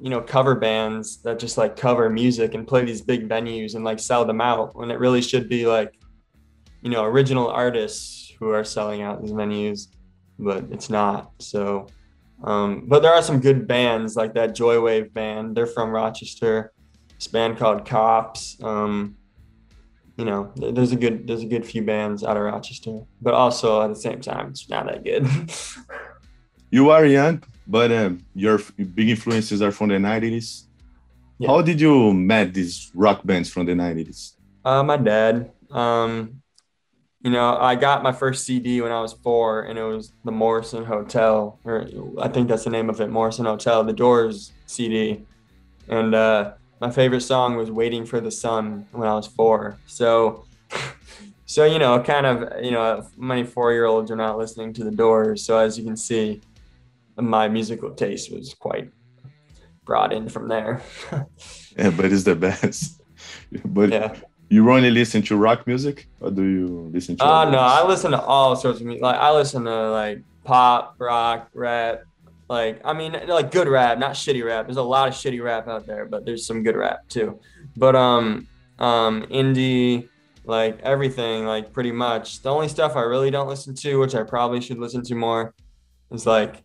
you 0.00 0.10
know 0.10 0.20
cover 0.20 0.54
bands 0.54 1.20
that 1.22 1.38
just 1.38 1.58
like 1.58 1.76
cover 1.76 2.08
music 2.08 2.54
and 2.54 2.66
play 2.66 2.84
these 2.84 3.02
big 3.02 3.28
venues 3.28 3.74
and 3.74 3.84
like 3.84 3.98
sell 3.98 4.24
them 4.24 4.40
out 4.40 4.76
when 4.76 4.90
it 4.90 4.98
really 4.98 5.22
should 5.22 5.48
be 5.48 5.66
like 5.66 5.98
you 6.82 6.90
know 6.90 7.04
original 7.04 7.48
artists 7.48 8.32
who 8.38 8.50
are 8.50 8.64
selling 8.64 9.02
out 9.02 9.20
these 9.22 9.32
venues 9.32 9.88
but 10.38 10.64
it's 10.70 10.88
not. 10.88 11.32
So 11.40 11.88
um, 12.44 12.84
but 12.86 13.02
there 13.02 13.12
are 13.12 13.22
some 13.22 13.40
good 13.40 13.66
bands 13.66 14.14
like 14.14 14.34
that 14.34 14.54
joywave 14.54 15.12
band. 15.12 15.56
They're 15.56 15.66
from 15.66 15.90
rochester. 15.90 16.72
This 17.16 17.26
band 17.26 17.58
called 17.58 17.84
cops 17.84 18.56
um, 18.62 19.16
you 20.16 20.24
know 20.24 20.52
there's 20.56 20.92
a 20.92 20.96
good 20.96 21.26
there's 21.26 21.42
a 21.42 21.46
good 21.46 21.64
few 21.64 21.82
bands 21.82 22.24
out 22.24 22.36
of 22.36 22.42
rochester 22.42 23.00
but 23.22 23.34
also 23.34 23.82
at 23.82 23.88
the 23.88 23.96
same 23.96 24.20
time 24.20 24.50
it's 24.50 24.68
not 24.68 24.86
that 24.86 25.04
good. 25.04 25.26
You 26.70 26.90
are 26.90 27.06
young 27.06 27.42
but 27.68 27.92
um, 27.92 28.24
your 28.34 28.58
big 28.76 29.10
influences 29.10 29.60
are 29.60 29.70
from 29.70 29.90
the 29.90 29.96
90s. 29.96 30.64
Yeah. 31.38 31.48
How 31.48 31.62
did 31.62 31.80
you 31.80 32.12
met 32.14 32.54
these 32.54 32.90
rock 32.94 33.20
bands 33.24 33.50
from 33.50 33.66
the 33.66 33.72
90s? 33.72 34.32
Uh, 34.64 34.82
my 34.82 34.96
dad. 34.96 35.52
Um, 35.70 36.42
you 37.20 37.30
know, 37.30 37.56
I 37.58 37.74
got 37.74 38.02
my 38.02 38.12
first 38.12 38.44
CD 38.46 38.80
when 38.80 38.92
I 38.92 39.00
was 39.00 39.12
four, 39.12 39.62
and 39.62 39.78
it 39.78 39.82
was 39.82 40.12
the 40.24 40.32
Morrison 40.32 40.84
Hotel, 40.84 41.58
or 41.64 41.86
I 42.20 42.28
think 42.28 42.48
that's 42.48 42.64
the 42.64 42.70
name 42.70 42.88
of 42.88 43.00
it, 43.00 43.08
Morrison 43.08 43.44
Hotel, 43.44 43.84
the 43.84 43.92
Doors 43.92 44.52
CD. 44.66 45.24
And 45.88 46.14
uh, 46.14 46.52
my 46.80 46.90
favorite 46.90 47.22
song 47.22 47.56
was 47.56 47.70
"Waiting 47.70 48.06
for 48.06 48.20
the 48.20 48.30
Sun" 48.30 48.86
when 48.92 49.08
I 49.08 49.14
was 49.14 49.26
four. 49.26 49.78
So, 49.86 50.44
so 51.46 51.64
you 51.64 51.80
know, 51.80 52.00
kind 52.02 52.24
of, 52.24 52.64
you 52.64 52.70
know, 52.70 53.06
many 53.16 53.42
four-year-olds 53.42 54.10
are 54.12 54.16
not 54.16 54.38
listening 54.38 54.72
to 54.74 54.84
the 54.84 54.92
Doors. 54.92 55.44
So 55.44 55.58
as 55.58 55.76
you 55.76 55.84
can 55.84 55.96
see, 55.96 56.40
my 57.20 57.48
musical 57.48 57.90
taste 57.90 58.32
was 58.32 58.54
quite 58.54 58.90
brought 59.84 60.12
in 60.12 60.28
from 60.28 60.48
there. 60.48 60.82
yeah, 61.76 61.90
but 61.90 62.06
it's 62.06 62.24
the 62.24 62.36
best. 62.36 63.00
but 63.64 63.90
yeah. 63.90 64.14
you 64.48 64.70
only 64.70 64.90
listen 64.90 65.22
to 65.22 65.36
rock 65.36 65.66
music, 65.66 66.06
or 66.20 66.30
do 66.30 66.44
you 66.44 66.90
listen 66.92 67.16
to? 67.16 67.24
Uh 67.24 67.50
no, 67.50 67.58
I 67.58 67.86
listen 67.86 68.12
to 68.12 68.20
all 68.20 68.54
sorts 68.56 68.80
of 68.80 68.86
music. 68.86 69.02
Like 69.02 69.16
I 69.16 69.32
listen 69.32 69.64
to 69.64 69.90
like 69.90 70.22
pop, 70.44 70.94
rock, 70.98 71.50
rap. 71.54 72.04
Like, 72.48 72.80
I 72.82 72.94
mean, 72.94 73.12
like 73.28 73.50
good 73.50 73.68
rap, 73.68 73.98
not 73.98 74.12
shitty 74.12 74.42
rap. 74.42 74.66
There's 74.66 74.78
a 74.78 74.82
lot 74.82 75.06
of 75.08 75.12
shitty 75.12 75.42
rap 75.42 75.68
out 75.68 75.86
there, 75.86 76.06
but 76.06 76.24
there's 76.24 76.46
some 76.46 76.62
good 76.62 76.76
rap 76.76 77.06
too. 77.08 77.38
But 77.76 77.94
um, 77.94 78.48
um, 78.78 79.24
indie, 79.24 80.08
like 80.44 80.80
everything, 80.80 81.44
like 81.44 81.74
pretty 81.74 81.92
much. 81.92 82.40
The 82.40 82.50
only 82.50 82.68
stuff 82.68 82.96
I 82.96 83.02
really 83.02 83.30
don't 83.30 83.48
listen 83.48 83.74
to, 83.74 83.98
which 83.98 84.14
I 84.14 84.22
probably 84.22 84.62
should 84.62 84.78
listen 84.78 85.02
to 85.04 85.14
more, 85.14 85.54
is 86.10 86.24
like 86.24 86.64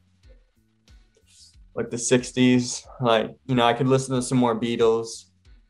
like 1.75 1.89
the 1.89 1.97
60s. 1.97 2.85
Like, 3.01 3.31
you 3.45 3.55
know, 3.55 3.65
I 3.65 3.73
could 3.73 3.87
listen 3.87 4.15
to 4.15 4.21
some 4.21 4.37
more 4.37 4.59
Beatles 4.59 5.25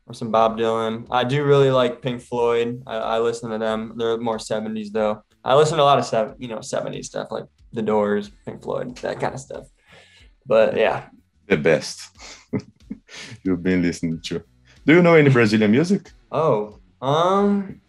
or 0.06 0.14
some 0.14 0.30
Bob 0.30 0.58
Dylan. 0.58 1.06
I 1.10 1.24
do 1.24 1.44
really 1.44 1.70
like 1.70 2.02
Pink 2.02 2.20
Floyd. 2.20 2.82
I, 2.86 2.96
I 2.96 3.18
listen 3.18 3.50
to 3.50 3.58
them. 3.58 3.94
They're 3.96 4.18
more 4.18 4.38
70s 4.38 4.92
though. 4.92 5.22
I 5.44 5.54
listen 5.54 5.76
to 5.76 5.82
a 5.82 5.84
lot 5.84 5.98
of 5.98 6.06
seven, 6.06 6.34
you 6.38 6.48
know, 6.48 6.58
70s 6.58 7.04
stuff 7.04 7.28
like 7.30 7.44
The 7.72 7.82
Doors, 7.82 8.30
Pink 8.46 8.62
Floyd, 8.62 8.96
that 8.98 9.20
kind 9.20 9.34
of 9.34 9.40
stuff. 9.40 9.66
But 10.46 10.76
yeah. 10.76 11.08
The 11.48 11.56
best 11.56 12.08
you've 13.42 13.62
been 13.62 13.82
listening 13.82 14.20
to. 14.22 14.42
Do 14.86 14.94
you 14.94 15.02
know 15.02 15.14
any 15.14 15.30
Brazilian 15.30 15.70
music? 15.70 16.10
Oh, 16.30 16.78
um, 17.00 17.80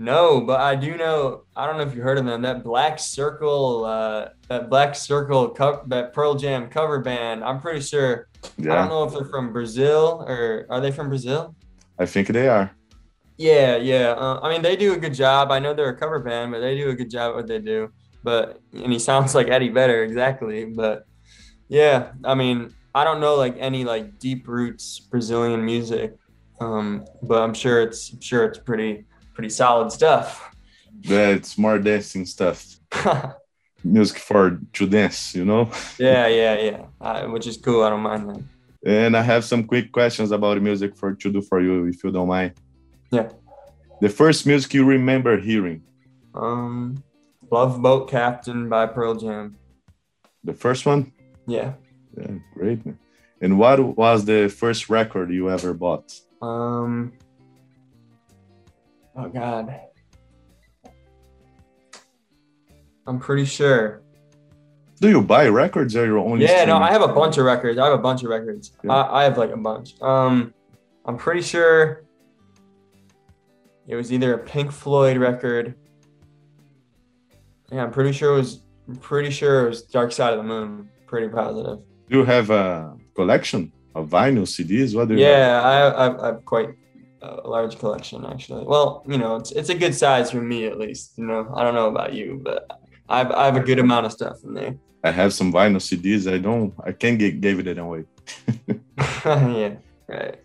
no, 0.00 0.40
but 0.40 0.60
I 0.60 0.76
do 0.76 0.96
know. 0.96 1.42
I 1.56 1.66
don't 1.66 1.76
know 1.76 1.82
if 1.82 1.92
you 1.92 2.02
heard 2.02 2.18
of 2.18 2.24
them. 2.24 2.40
That 2.42 2.62
Black 2.62 3.00
Circle, 3.00 3.84
uh, 3.84 4.28
that 4.46 4.70
Black 4.70 4.94
Circle, 4.94 5.50
co- 5.50 5.82
that 5.88 6.12
Pearl 6.12 6.36
Jam 6.36 6.68
cover 6.68 7.00
band. 7.00 7.42
I'm 7.42 7.60
pretty 7.60 7.80
sure. 7.80 8.28
Yeah. 8.56 8.74
I 8.74 8.76
don't 8.76 8.90
know 8.90 9.02
if 9.02 9.12
they're 9.12 9.24
from 9.24 9.52
Brazil 9.52 10.24
or 10.28 10.66
are 10.70 10.80
they 10.80 10.92
from 10.92 11.08
Brazil? 11.08 11.56
I 11.98 12.06
think 12.06 12.28
they 12.28 12.46
are. 12.46 12.70
Yeah, 13.38 13.74
yeah. 13.74 14.12
Uh, 14.12 14.38
I 14.40 14.52
mean, 14.52 14.62
they 14.62 14.76
do 14.76 14.92
a 14.92 14.96
good 14.96 15.14
job. 15.14 15.50
I 15.50 15.58
know 15.58 15.74
they're 15.74 15.88
a 15.88 15.98
cover 15.98 16.20
band, 16.20 16.52
but 16.52 16.60
they 16.60 16.76
do 16.76 16.90
a 16.90 16.94
good 16.94 17.10
job 17.10 17.30
at 17.30 17.34
what 17.34 17.48
they 17.48 17.58
do. 17.58 17.90
But 18.22 18.60
and 18.72 18.92
he 18.92 19.00
sounds 19.00 19.34
like 19.34 19.48
Eddie 19.48 19.70
Vedder 19.70 20.04
exactly. 20.04 20.64
But 20.64 21.06
yeah, 21.66 22.12
I 22.22 22.36
mean, 22.36 22.72
I 22.94 23.02
don't 23.02 23.18
know 23.18 23.34
like 23.34 23.56
any 23.58 23.84
like 23.84 24.20
deep 24.20 24.46
roots 24.46 25.00
Brazilian 25.00 25.64
music, 25.64 26.16
um, 26.60 27.04
but 27.20 27.42
I'm 27.42 27.52
sure 27.52 27.82
it's 27.82 28.12
I'm 28.12 28.20
sure 28.20 28.44
it's 28.44 28.60
pretty 28.60 29.07
pretty 29.38 29.50
solid 29.50 29.92
stuff. 29.92 30.50
Yeah, 31.02 31.28
it's 31.28 31.56
more 31.56 31.78
dancing 31.78 32.26
stuff. 32.26 32.60
Music 33.84 34.18
for 34.18 34.58
to 34.72 34.86
dance, 34.88 35.32
you 35.32 35.44
know? 35.44 35.70
yeah, 35.96 36.26
yeah, 36.26 36.54
yeah. 36.58 36.86
Uh, 37.00 37.22
which 37.28 37.46
is 37.46 37.56
cool. 37.56 37.84
I 37.84 37.90
don't 37.90 38.00
mind 38.00 38.28
that. 38.28 38.42
And 38.84 39.16
I 39.16 39.22
have 39.22 39.44
some 39.44 39.62
quick 39.62 39.92
questions 39.92 40.32
about 40.32 40.60
music 40.60 40.96
for 40.96 41.14
to 41.14 41.32
do 41.32 41.40
for 41.40 41.60
you, 41.60 41.86
if 41.86 42.02
you 42.02 42.10
don't 42.10 42.26
mind. 42.26 42.54
Yeah. 43.12 43.28
The 44.00 44.08
first 44.08 44.44
music 44.44 44.74
you 44.74 44.84
remember 44.84 45.38
hearing? 45.38 45.82
Um, 46.34 47.04
Love 47.48 47.80
Boat 47.80 48.10
Captain 48.10 48.68
by 48.68 48.86
Pearl 48.86 49.14
Jam. 49.14 49.56
The 50.42 50.54
first 50.54 50.84
one? 50.84 51.12
Yeah. 51.46 51.74
Yeah, 52.16 52.34
great. 52.54 52.80
And 53.40 53.56
what 53.56 53.78
was 53.96 54.24
the 54.24 54.48
first 54.48 54.90
record 54.90 55.30
you 55.30 55.48
ever 55.48 55.74
bought? 55.74 56.12
Um, 56.42 57.12
Oh 59.18 59.28
God. 59.28 59.74
I'm 63.06 63.18
pretty 63.18 63.46
sure. 63.46 64.02
Do 65.00 65.08
you 65.08 65.22
buy 65.22 65.48
records 65.48 65.96
or 65.96 66.06
your 66.06 66.18
own? 66.18 66.40
Yeah, 66.40 66.64
no, 66.64 66.76
I 66.76 66.92
have 66.92 67.02
a 67.02 67.08
bunch 67.08 67.36
of 67.36 67.44
records. 67.44 67.78
I 67.78 67.86
have 67.86 67.98
a 67.98 68.02
bunch 68.02 68.22
of 68.22 68.30
records. 68.30 68.72
Yeah. 68.84 68.92
I, 68.92 69.20
I 69.20 69.24
have 69.24 69.36
like 69.36 69.50
a 69.50 69.56
bunch. 69.56 70.00
Um, 70.00 70.54
I'm 71.04 71.16
pretty 71.16 71.42
sure 71.42 72.04
it 73.88 73.96
was 73.96 74.12
either 74.12 74.34
a 74.34 74.38
Pink 74.38 74.70
Floyd 74.70 75.16
record. 75.16 75.74
Yeah, 77.72 77.82
I'm 77.82 77.90
pretty 77.90 78.12
sure 78.12 78.34
it 78.34 78.36
was. 78.36 78.62
I'm 78.88 78.96
pretty 78.96 79.30
sure 79.30 79.66
it 79.66 79.68
was 79.68 79.82
Dark 79.82 80.12
Side 80.12 80.32
of 80.32 80.38
the 80.38 80.44
Moon. 80.44 80.88
Pretty 81.06 81.28
positive. 81.28 81.80
Do 82.08 82.18
you 82.18 82.24
have 82.24 82.50
a 82.50 82.96
collection 83.14 83.72
of 83.94 84.08
vinyl 84.10 84.46
CDs? 84.46 84.94
What 84.94 85.08
do 85.08 85.14
you? 85.14 85.20
Yeah, 85.20 85.62
have? 85.62 85.94
I, 85.94 86.06
I, 86.06 86.28
I've 86.28 86.44
quite 86.44 86.68
a 87.22 87.48
large 87.48 87.78
collection 87.78 88.24
actually. 88.26 88.64
Well, 88.64 89.04
you 89.06 89.18
know, 89.18 89.36
it's 89.36 89.52
it's 89.52 89.68
a 89.68 89.74
good 89.74 89.94
size 89.94 90.30
for 90.30 90.40
me 90.40 90.66
at 90.66 90.78
least. 90.78 91.12
You 91.16 91.26
know, 91.26 91.52
I 91.54 91.64
don't 91.64 91.74
know 91.74 91.88
about 91.88 92.12
you, 92.12 92.40
but 92.42 92.70
I've 93.08 93.30
I 93.30 93.44
have 93.46 93.56
a 93.56 93.60
good 93.60 93.78
amount 93.78 94.06
of 94.06 94.12
stuff 94.12 94.44
in 94.44 94.54
there. 94.54 94.74
I 95.04 95.10
have 95.10 95.32
some 95.32 95.52
vinyl 95.52 95.80
CDs. 95.80 96.30
I 96.32 96.38
don't. 96.38 96.74
I 96.84 96.92
can't 96.92 97.18
get 97.18 97.40
give 97.40 97.60
it 97.60 97.78
away. 97.78 98.04
yeah. 99.24 99.74
Right. 100.06 100.40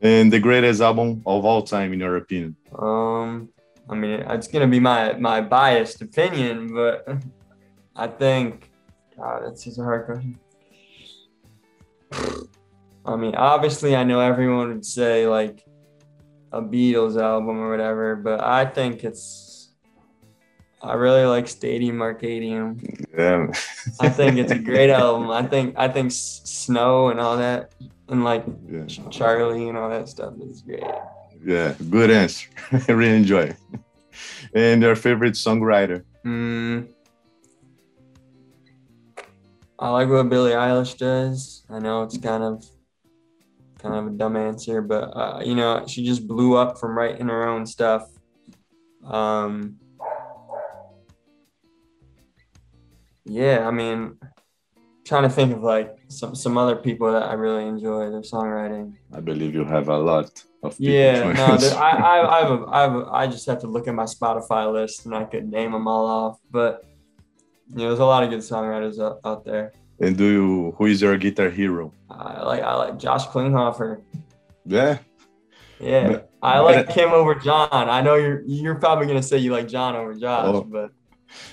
And 0.00 0.32
the 0.32 0.38
greatest 0.38 0.80
album 0.80 1.22
of 1.26 1.44
all 1.44 1.62
time, 1.62 1.92
in 1.92 1.98
your 2.00 2.16
opinion? 2.16 2.54
Um, 2.78 3.48
I 3.90 3.94
mean, 3.94 4.20
it's 4.20 4.46
gonna 4.46 4.68
be 4.68 4.80
my 4.80 5.14
my 5.14 5.40
biased 5.40 6.00
opinion, 6.02 6.72
but 6.72 7.08
I 7.96 8.06
think, 8.06 8.70
God, 9.16 9.42
that's 9.44 9.64
just 9.64 9.78
a 9.78 9.82
hard 9.82 10.06
question. 10.06 10.38
I 13.04 13.16
mean, 13.16 13.34
obviously, 13.34 13.96
I 13.96 14.04
know 14.04 14.20
everyone 14.20 14.68
would 14.68 14.84
say 14.84 15.26
like 15.26 15.64
a 16.52 16.62
Beatles 16.62 17.20
album 17.20 17.58
or 17.58 17.70
whatever, 17.70 18.16
but 18.16 18.42
I 18.42 18.64
think 18.64 19.04
it's 19.04 19.70
I 20.80 20.94
really 20.94 21.24
like 21.24 21.48
Stadium 21.48 21.98
Arcadium. 21.98 22.78
Yeah. 23.16 23.48
I 24.00 24.08
think 24.08 24.38
it's 24.38 24.52
a 24.52 24.58
great 24.70 24.90
album. 24.90 25.30
I 25.30 25.42
think 25.42 25.74
I 25.76 25.88
think 25.88 26.12
Snow 26.12 27.08
and 27.08 27.20
all 27.20 27.36
that 27.36 27.74
and 28.08 28.24
like 28.24 28.44
yeah. 28.70 28.86
Charlie 29.10 29.68
and 29.68 29.76
all 29.76 29.90
that 29.90 30.08
stuff 30.08 30.34
is 30.40 30.62
great. 30.62 30.84
Yeah, 31.44 31.74
good 31.90 32.10
answer. 32.10 32.48
I 32.72 32.92
really 32.92 33.16
enjoy. 33.16 33.42
It. 33.42 33.56
And 34.54 34.82
your 34.82 34.96
favorite 34.96 35.34
songwriter? 35.34 36.04
Mm, 36.24 36.88
I 39.78 39.90
like 39.90 40.08
what 40.08 40.28
Billie 40.28 40.52
Eilish 40.52 40.98
does. 40.98 41.64
I 41.70 41.78
know 41.78 42.02
it's 42.02 42.18
kind 42.18 42.42
of 42.42 42.64
kind 43.78 43.94
of 43.94 44.06
a 44.06 44.10
dumb 44.10 44.36
answer, 44.36 44.82
but 44.82 45.04
uh, 45.16 45.40
you 45.44 45.54
know, 45.54 45.84
she 45.86 46.04
just 46.04 46.26
blew 46.26 46.56
up 46.56 46.78
from 46.78 46.96
writing 46.96 47.28
her 47.28 47.48
own 47.48 47.66
stuff. 47.66 48.08
Um, 49.04 49.76
yeah, 53.24 53.66
I 53.66 53.70
mean, 53.70 54.18
trying 55.04 55.22
to 55.22 55.30
think 55.30 55.52
of 55.52 55.62
like 55.62 55.96
some 56.08 56.34
some 56.34 56.58
other 56.58 56.76
people 56.76 57.12
that 57.12 57.22
I 57.22 57.34
really 57.34 57.66
enjoy 57.66 58.10
their 58.10 58.22
songwriting. 58.22 58.94
I 59.12 59.20
believe 59.20 59.54
you 59.54 59.64
have 59.64 59.88
a 59.88 59.98
lot 59.98 60.44
of 60.62 60.76
people. 60.76 60.92
Yeah, 60.92 61.32
no, 61.32 61.46
I, 61.78 61.90
I, 61.90 62.36
I, 62.36 62.40
have 62.40 62.50
a, 62.50 62.66
I 62.66 62.80
have 62.80 62.94
a, 62.94 63.06
I 63.10 63.26
just 63.26 63.46
have 63.46 63.60
to 63.60 63.66
look 63.66 63.88
at 63.88 63.94
my 63.94 64.04
Spotify 64.04 64.70
list 64.72 65.06
and 65.06 65.14
I 65.14 65.24
could 65.24 65.48
name 65.48 65.72
them 65.72 65.88
all 65.88 66.06
off. 66.06 66.38
But 66.50 66.84
you 67.68 67.76
know, 67.76 67.88
there's 67.88 68.00
a 68.00 68.04
lot 68.04 68.22
of 68.24 68.30
good 68.30 68.40
songwriters 68.40 69.00
out, 69.00 69.20
out 69.24 69.44
there. 69.44 69.72
And 70.00 70.16
do 70.16 70.24
you? 70.24 70.74
Who 70.78 70.86
is 70.86 71.02
your 71.02 71.16
guitar 71.16 71.50
hero? 71.50 71.92
I 72.10 72.42
like 72.42 72.62
I 72.62 72.74
like 72.74 72.98
Josh 72.98 73.26
Klinghoffer. 73.26 74.02
Yeah. 74.64 74.98
Yeah, 75.80 76.08
but, 76.08 76.30
I 76.42 76.58
like 76.58 76.90
him 76.90 77.10
over 77.10 77.34
John. 77.36 77.68
I 77.72 78.00
know 78.00 78.16
you're 78.16 78.42
you're 78.46 78.74
probably 78.74 79.06
gonna 79.06 79.22
say 79.22 79.38
you 79.38 79.52
like 79.52 79.68
John 79.68 79.94
over 79.94 80.14
Josh, 80.14 80.46
oh, 80.46 80.62
but 80.62 80.90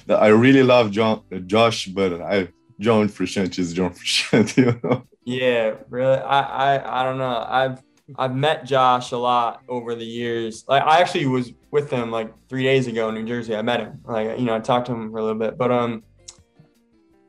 I 0.09 0.27
really 0.27 0.63
love 0.63 0.91
John 0.91 1.21
Josh, 1.45 1.85
but 1.87 2.21
I 2.21 2.49
John 2.79 3.07
Frusciante 3.07 3.59
is 3.59 3.73
John 3.73 3.91
Frusciante, 3.93 4.57
you 4.57 4.79
know. 4.83 5.03
Yeah, 5.25 5.75
really. 5.89 6.17
I 6.17 6.75
I 6.75 7.01
I 7.01 7.03
don't 7.03 7.17
know. 7.17 7.45
I've 7.47 7.83
I've 8.17 8.35
met 8.35 8.65
Josh 8.65 9.11
a 9.11 9.17
lot 9.17 9.63
over 9.67 9.95
the 9.95 10.05
years. 10.05 10.65
Like 10.67 10.83
I 10.83 11.01
actually 11.01 11.25
was 11.27 11.53
with 11.71 11.91
him 11.91 12.11
like 12.11 12.33
three 12.49 12.63
days 12.63 12.87
ago 12.87 13.09
in 13.09 13.15
New 13.15 13.25
Jersey. 13.25 13.55
I 13.55 13.61
met 13.61 13.79
him. 13.79 14.01
Like 14.05 14.39
you 14.39 14.45
know, 14.45 14.55
I 14.55 14.59
talked 14.59 14.87
to 14.87 14.93
him 14.93 15.11
for 15.11 15.19
a 15.19 15.23
little 15.23 15.39
bit, 15.39 15.57
but 15.57 15.71
um, 15.71 16.03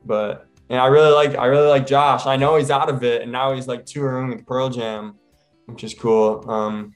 but 0.05 0.46
and 0.69 0.79
I 0.79 0.87
really 0.87 1.11
like 1.11 1.35
I 1.37 1.45
really 1.45 1.67
like 1.67 1.87
Josh. 1.87 2.25
I 2.25 2.35
know 2.35 2.55
he's 2.57 2.71
out 2.71 2.89
of 2.89 3.03
it, 3.03 3.21
and 3.21 3.31
now 3.31 3.53
he's 3.53 3.67
like 3.67 3.85
touring 3.85 4.29
with 4.29 4.45
Pearl 4.45 4.69
Jam, 4.69 5.15
which 5.65 5.83
is 5.83 5.93
cool. 5.93 6.49
Um, 6.49 6.93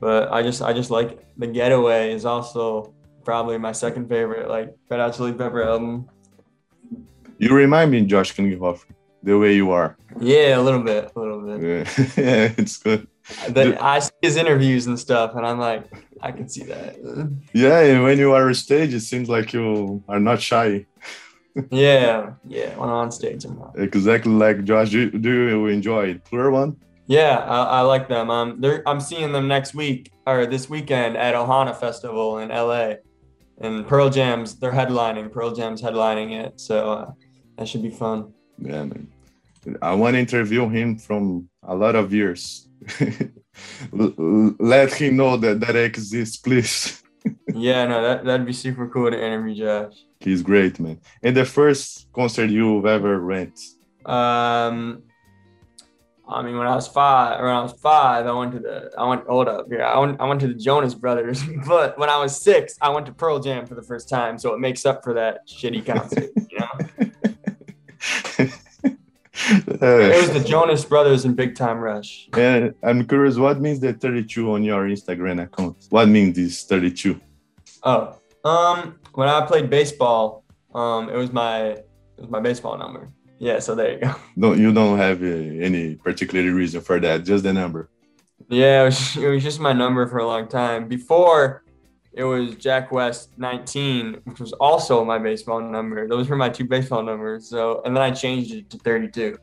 but 0.00 0.32
I 0.32 0.42
just 0.42 0.62
I 0.62 0.72
just 0.72 0.90
like 0.90 1.24
the 1.36 1.46
Getaway 1.46 2.12
is 2.12 2.24
also 2.24 2.94
probably 3.24 3.58
my 3.58 3.72
second 3.72 4.08
favorite 4.08 4.48
like 4.48 4.74
Red 4.88 5.00
Hot 5.00 5.14
Chili 5.14 5.32
Pepper 5.32 5.62
album. 5.62 6.08
You 7.38 7.54
remind 7.54 7.90
me, 7.90 8.04
Josh 8.04 8.34
Klinghoffer, 8.34 8.84
the 9.22 9.38
way 9.38 9.54
you 9.54 9.70
are. 9.70 9.96
Yeah, 10.18 10.58
a 10.58 10.62
little 10.62 10.82
bit, 10.82 11.12
a 11.14 11.18
little 11.18 11.40
bit. 11.40 11.62
Yeah, 11.62 12.04
yeah 12.16 12.52
it's 12.58 12.76
good. 12.78 13.06
But 13.52 13.80
I 13.80 14.00
see 14.00 14.10
his 14.20 14.36
interviews 14.36 14.86
and 14.86 14.98
stuff, 14.98 15.36
and 15.36 15.46
I'm 15.46 15.58
like, 15.58 15.84
I 16.20 16.32
can 16.32 16.48
see 16.48 16.64
that. 16.64 16.96
Yeah, 17.52 17.80
and 17.80 18.02
when 18.02 18.18
you 18.18 18.32
are 18.32 18.48
on 18.48 18.54
stage, 18.54 18.92
it 18.92 19.00
seems 19.00 19.28
like 19.28 19.52
you 19.52 20.02
are 20.08 20.18
not 20.20 20.40
shy 20.40 20.86
yeah, 21.70 22.32
yeah. 22.46 22.76
When 22.76 22.88
on 22.88 23.10
stage, 23.10 23.44
not. 23.46 23.74
Exactly 23.76 24.32
like 24.32 24.64
Josh. 24.64 24.90
Do, 24.90 25.10
do 25.10 25.30
you 25.30 25.66
enjoy 25.66 26.10
it? 26.10 26.24
Pluralone? 26.24 26.76
Yeah, 27.06 27.38
I, 27.38 27.78
I, 27.78 27.80
like 27.80 28.08
them. 28.08 28.30
Um, 28.30 28.60
they're, 28.60 28.88
I'm 28.88 29.00
seeing 29.00 29.32
them 29.32 29.48
next 29.48 29.74
week 29.74 30.12
or 30.26 30.46
this 30.46 30.70
weekend 30.70 31.16
at 31.16 31.34
Ohana 31.34 31.74
Festival 31.76 32.38
in 32.38 32.50
LA, 32.50 32.94
and 33.58 33.86
Pearl 33.86 34.10
Jam's 34.10 34.56
they're 34.56 34.70
headlining. 34.70 35.32
Pearl 35.32 35.52
Jam's 35.52 35.82
headlining 35.82 36.32
it, 36.32 36.60
so 36.60 36.92
uh, 36.92 37.10
that 37.58 37.66
should 37.66 37.82
be 37.82 37.90
fun. 37.90 38.32
Yeah, 38.58 38.84
man. 38.84 39.08
I 39.82 39.94
want 39.94 40.14
to 40.14 40.20
interview 40.20 40.68
him 40.68 40.98
from 40.98 41.48
a 41.62 41.74
lot 41.74 41.96
of 41.96 42.14
years. 42.14 42.68
Let 43.92 44.92
him 44.94 45.16
know 45.16 45.36
that 45.36 45.60
that 45.60 45.76
exists, 45.76 46.36
please. 46.36 46.99
yeah, 47.54 47.86
no, 47.86 48.02
that 48.02 48.24
that'd 48.24 48.46
be 48.46 48.52
super 48.52 48.88
cool 48.88 49.10
to 49.10 49.16
interview 49.16 49.54
Josh. 49.54 49.94
He's 50.20 50.42
great, 50.42 50.78
man. 50.80 51.00
And 51.22 51.36
the 51.36 51.44
first 51.44 52.06
concert 52.12 52.50
you've 52.50 52.86
ever 52.86 53.24
went? 53.24 53.58
Um, 54.04 55.02
I 56.28 56.42
mean, 56.42 56.56
when 56.56 56.66
I 56.66 56.74
was 56.74 56.86
five, 56.86 57.40
when 57.40 57.50
I 57.50 57.60
was 57.60 57.72
five, 57.72 58.26
I 58.26 58.32
went 58.32 58.52
to 58.52 58.60
the, 58.60 58.90
I 58.96 59.08
went, 59.08 59.26
hold 59.26 59.48
up, 59.48 59.66
yeah, 59.70 59.90
I 59.90 59.98
went, 59.98 60.20
I 60.20 60.28
went 60.28 60.40
to 60.40 60.46
the 60.46 60.54
Jonas 60.54 60.94
Brothers. 60.94 61.42
But 61.66 61.98
when 61.98 62.08
I 62.08 62.18
was 62.18 62.40
six, 62.40 62.76
I 62.80 62.88
went 62.90 63.06
to 63.06 63.12
Pearl 63.12 63.40
Jam 63.40 63.66
for 63.66 63.74
the 63.74 63.82
first 63.82 64.08
time, 64.08 64.38
so 64.38 64.54
it 64.54 64.60
makes 64.60 64.86
up 64.86 65.02
for 65.02 65.12
that 65.14 65.46
shitty 65.48 65.84
concert, 65.84 66.30
you 66.36 66.58
know. 66.58 66.86
It 69.48 70.20
was 70.20 70.32
the 70.32 70.42
Jonas 70.46 70.84
Brothers 70.84 71.24
and 71.24 71.36
Big 71.36 71.54
Time 71.54 71.78
Rush. 71.78 72.28
And 72.34 72.74
I'm 72.82 73.06
curious, 73.06 73.36
what 73.36 73.60
means 73.60 73.80
the 73.80 73.92
32 73.92 74.52
on 74.52 74.62
your 74.62 74.84
Instagram 74.84 75.42
account? 75.42 75.86
What 75.90 76.08
means 76.08 76.36
this 76.36 76.64
32? 76.64 77.20
Oh, 77.82 78.16
um, 78.44 78.98
when 79.14 79.28
I 79.28 79.46
played 79.46 79.70
baseball, 79.70 80.44
um, 80.74 81.08
it 81.08 81.16
was 81.16 81.32
my, 81.32 81.60
it 81.62 81.86
was 82.18 82.30
my 82.30 82.40
baseball 82.40 82.76
number. 82.78 83.10
Yeah, 83.38 83.58
so 83.58 83.74
there 83.74 83.92
you 83.92 83.98
go. 83.98 84.14
No, 84.36 84.52
you 84.52 84.72
don't 84.72 84.98
have 84.98 85.22
uh, 85.22 85.26
any 85.26 85.94
particular 85.96 86.52
reason 86.52 86.80
for 86.82 87.00
that, 87.00 87.24
just 87.24 87.44
the 87.44 87.52
number. 87.52 87.88
Yeah, 88.48 88.82
it 88.82 88.84
was, 88.86 89.16
it 89.16 89.28
was 89.28 89.42
just 89.42 89.60
my 89.60 89.72
number 89.72 90.06
for 90.06 90.18
a 90.18 90.26
long 90.26 90.48
time. 90.48 90.88
Before, 90.88 91.62
it 92.12 92.24
was 92.24 92.56
Jack 92.56 92.90
West 92.90 93.38
19, 93.38 94.20
which 94.24 94.40
was 94.40 94.52
also 94.54 95.04
my 95.04 95.18
baseball 95.18 95.60
number. 95.60 96.08
Those 96.08 96.28
were 96.28 96.36
my 96.36 96.48
two 96.48 96.64
baseball 96.64 97.02
numbers. 97.02 97.48
So, 97.48 97.82
and 97.84 97.94
then 97.94 98.02
I 98.02 98.10
changed 98.10 98.52
it 98.52 98.70
to 98.70 98.78
32. 98.78 99.38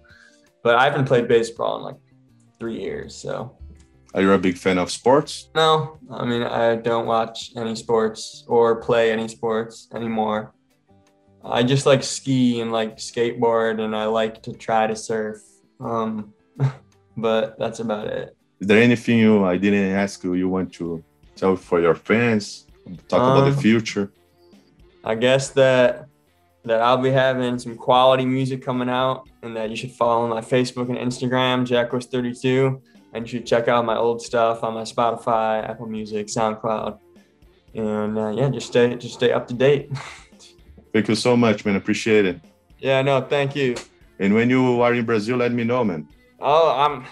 But 0.63 0.75
I 0.75 0.83
haven't 0.85 1.05
played 1.05 1.27
baseball 1.27 1.77
in 1.77 1.83
like 1.83 1.95
three 2.59 2.79
years. 2.81 3.15
So, 3.15 3.57
are 4.13 4.21
you 4.21 4.31
a 4.31 4.37
big 4.37 4.57
fan 4.57 4.77
of 4.77 4.91
sports? 4.91 5.49
No, 5.55 5.97
I 6.09 6.25
mean, 6.25 6.43
I 6.43 6.75
don't 6.75 7.05
watch 7.05 7.51
any 7.55 7.75
sports 7.75 8.43
or 8.47 8.81
play 8.81 9.11
any 9.11 9.27
sports 9.27 9.87
anymore. 9.93 10.53
I 11.43 11.63
just 11.63 11.85
like 11.85 12.03
ski 12.03 12.59
and 12.59 12.71
like 12.71 12.97
skateboard, 12.97 13.79
and 13.79 13.95
I 13.95 14.05
like 14.05 14.43
to 14.43 14.53
try 14.53 14.87
to 14.87 14.95
surf. 14.95 15.37
Um, 15.79 16.33
but 17.17 17.57
that's 17.59 17.79
about 17.79 18.07
it. 18.07 18.35
Is 18.59 18.67
there 18.67 18.81
anything 18.81 19.19
you 19.19 19.45
I 19.45 19.55
didn't 19.57 19.91
ask 19.91 20.23
you 20.23 20.33
you 20.33 20.49
want 20.49 20.73
to 20.73 21.03
tell 21.37 21.55
for 21.55 21.79
your 21.79 21.95
fans? 21.95 22.67
Talk 23.07 23.21
um, 23.21 23.31
about 23.31 23.49
the 23.49 23.55
um, 23.55 23.61
future. 23.61 24.11
I 25.03 25.15
guess 25.15 25.49
that 25.51 26.07
that 26.65 26.81
I'll 26.81 26.97
be 26.97 27.11
having 27.11 27.57
some 27.59 27.77
quality 27.77 28.25
music 28.25 28.61
coming 28.61 28.89
out, 28.89 29.29
and 29.41 29.55
that 29.55 29.69
you 29.69 29.75
should 29.75 29.91
follow 29.91 30.27
my 30.27 30.41
Facebook 30.41 30.89
and 30.89 30.97
Instagram, 30.97 31.65
JackWest32, 31.65 32.81
and 33.13 33.25
you 33.25 33.29
should 33.29 33.45
check 33.45 33.67
out 33.67 33.85
my 33.85 33.95
old 33.95 34.21
stuff 34.21 34.63
on 34.63 34.73
my 34.73 34.81
Spotify, 34.81 35.67
Apple 35.69 35.87
Music, 35.87 36.27
SoundCloud, 36.27 36.99
and 37.73 38.17
uh, 38.17 38.29
yeah, 38.29 38.49
just 38.49 38.67
stay 38.67 38.95
just 38.95 39.15
stay 39.15 39.31
up 39.31 39.47
to 39.47 39.53
date. 39.53 39.91
Thank 40.93 41.07
you 41.09 41.15
so 41.15 41.37
much, 41.37 41.63
man. 41.65 41.75
Appreciate 41.75 42.25
it. 42.25 42.41
Yeah, 42.79 43.01
no, 43.01 43.21
thank 43.21 43.55
you. 43.55 43.75
And 44.19 44.33
when 44.33 44.49
you 44.49 44.81
are 44.81 44.93
in 44.93 45.05
Brazil, 45.05 45.37
let 45.37 45.51
me 45.51 45.63
know, 45.63 45.83
man. 45.83 46.07
Oh, 46.39 46.71
I'm 46.71 47.05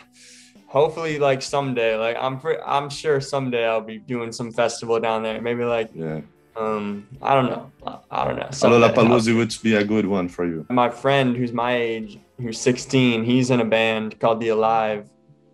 hopefully 0.75 1.17
like 1.17 1.41
someday. 1.41 1.95
Like 1.95 2.17
I'm 2.19 2.39
pre- 2.39 2.63
I'm 2.65 2.89
sure 2.89 3.19
someday 3.21 3.65
I'll 3.65 3.87
be 3.93 3.97
doing 3.97 4.31
some 4.31 4.51
festival 4.51 4.99
down 4.99 5.23
there. 5.23 5.41
Maybe 5.41 5.63
like 5.63 5.89
yeah. 5.95 6.21
Um, 6.57 7.07
I 7.21 7.33
don't 7.33 7.47
know. 7.47 7.71
I 8.09 8.23
don't 8.25 8.37
know. 8.37 8.47
Lollapalooza 8.47 9.35
would 9.35 9.53
be 9.61 9.75
a 9.75 9.83
good 9.83 10.05
one 10.05 10.29
for 10.29 10.45
you. 10.45 10.65
My 10.69 10.89
friend, 10.89 11.35
who's 11.35 11.51
my 11.51 11.75
age, 11.75 12.17
who's 12.37 12.57
16, 12.61 13.25
he's 13.25 13.49
in 13.49 13.59
a 13.59 13.65
band 13.65 14.17
called 14.21 14.39
The 14.39 14.49
Alive, 14.49 15.09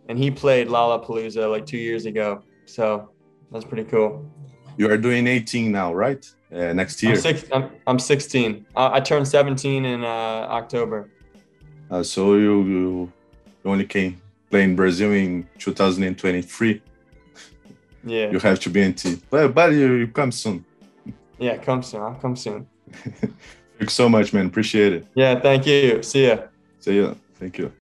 and 0.09 0.15
he 0.19 0.29
played 0.29 0.67
Lollapalooza 0.67 1.49
like 1.49 1.65
two 1.65 1.79
years 1.79 2.05
ago. 2.05 2.43
So 2.67 3.09
that's 3.51 3.65
pretty 3.65 3.85
cool. 3.85 4.31
You 4.77 4.91
are 4.91 4.97
doing 4.97 5.25
18 5.25 5.71
now, 5.71 5.91
right? 5.91 6.23
Uh, 6.53 6.73
next 6.73 7.01
year. 7.01 7.13
I'm, 7.13 7.19
six, 7.19 7.45
I'm, 7.51 7.71
I'm 7.87 7.97
16. 7.97 8.67
Uh, 8.75 8.91
I 8.93 8.99
turned 8.99 9.27
17 9.27 9.83
in 9.83 10.03
uh, 10.03 10.07
October. 10.07 11.09
Uh, 11.89 12.03
so 12.03 12.35
you, 12.35 12.63
you 12.63 13.13
only 13.65 13.85
came 13.85 14.21
play 14.51 14.63
in 14.63 14.75
Brazil 14.75 15.11
in 15.13 15.47
2023. 15.57 16.81
Yeah. 18.03 18.29
You 18.31 18.39
have 18.39 18.59
to 18.59 18.69
be 18.69 18.81
in 18.81 18.93
T. 18.93 19.19
But, 19.29 19.53
but 19.55 19.71
you, 19.71 19.93
you 19.93 20.07
come 20.07 20.31
soon. 20.31 20.65
Yeah, 21.39 21.57
come 21.57 21.81
soon. 21.81 22.01
I'll 22.01 22.15
come 22.15 22.35
soon. 22.35 22.67
Thanks 23.79 23.93
so 23.93 24.09
much, 24.09 24.33
man. 24.33 24.45
Appreciate 24.45 24.93
it. 24.93 25.07
Yeah, 25.15 25.39
thank 25.39 25.65
you. 25.65 26.03
See 26.03 26.27
ya. 26.27 26.37
See 26.79 27.01
ya. 27.01 27.15
Thank 27.39 27.57
you. 27.57 27.71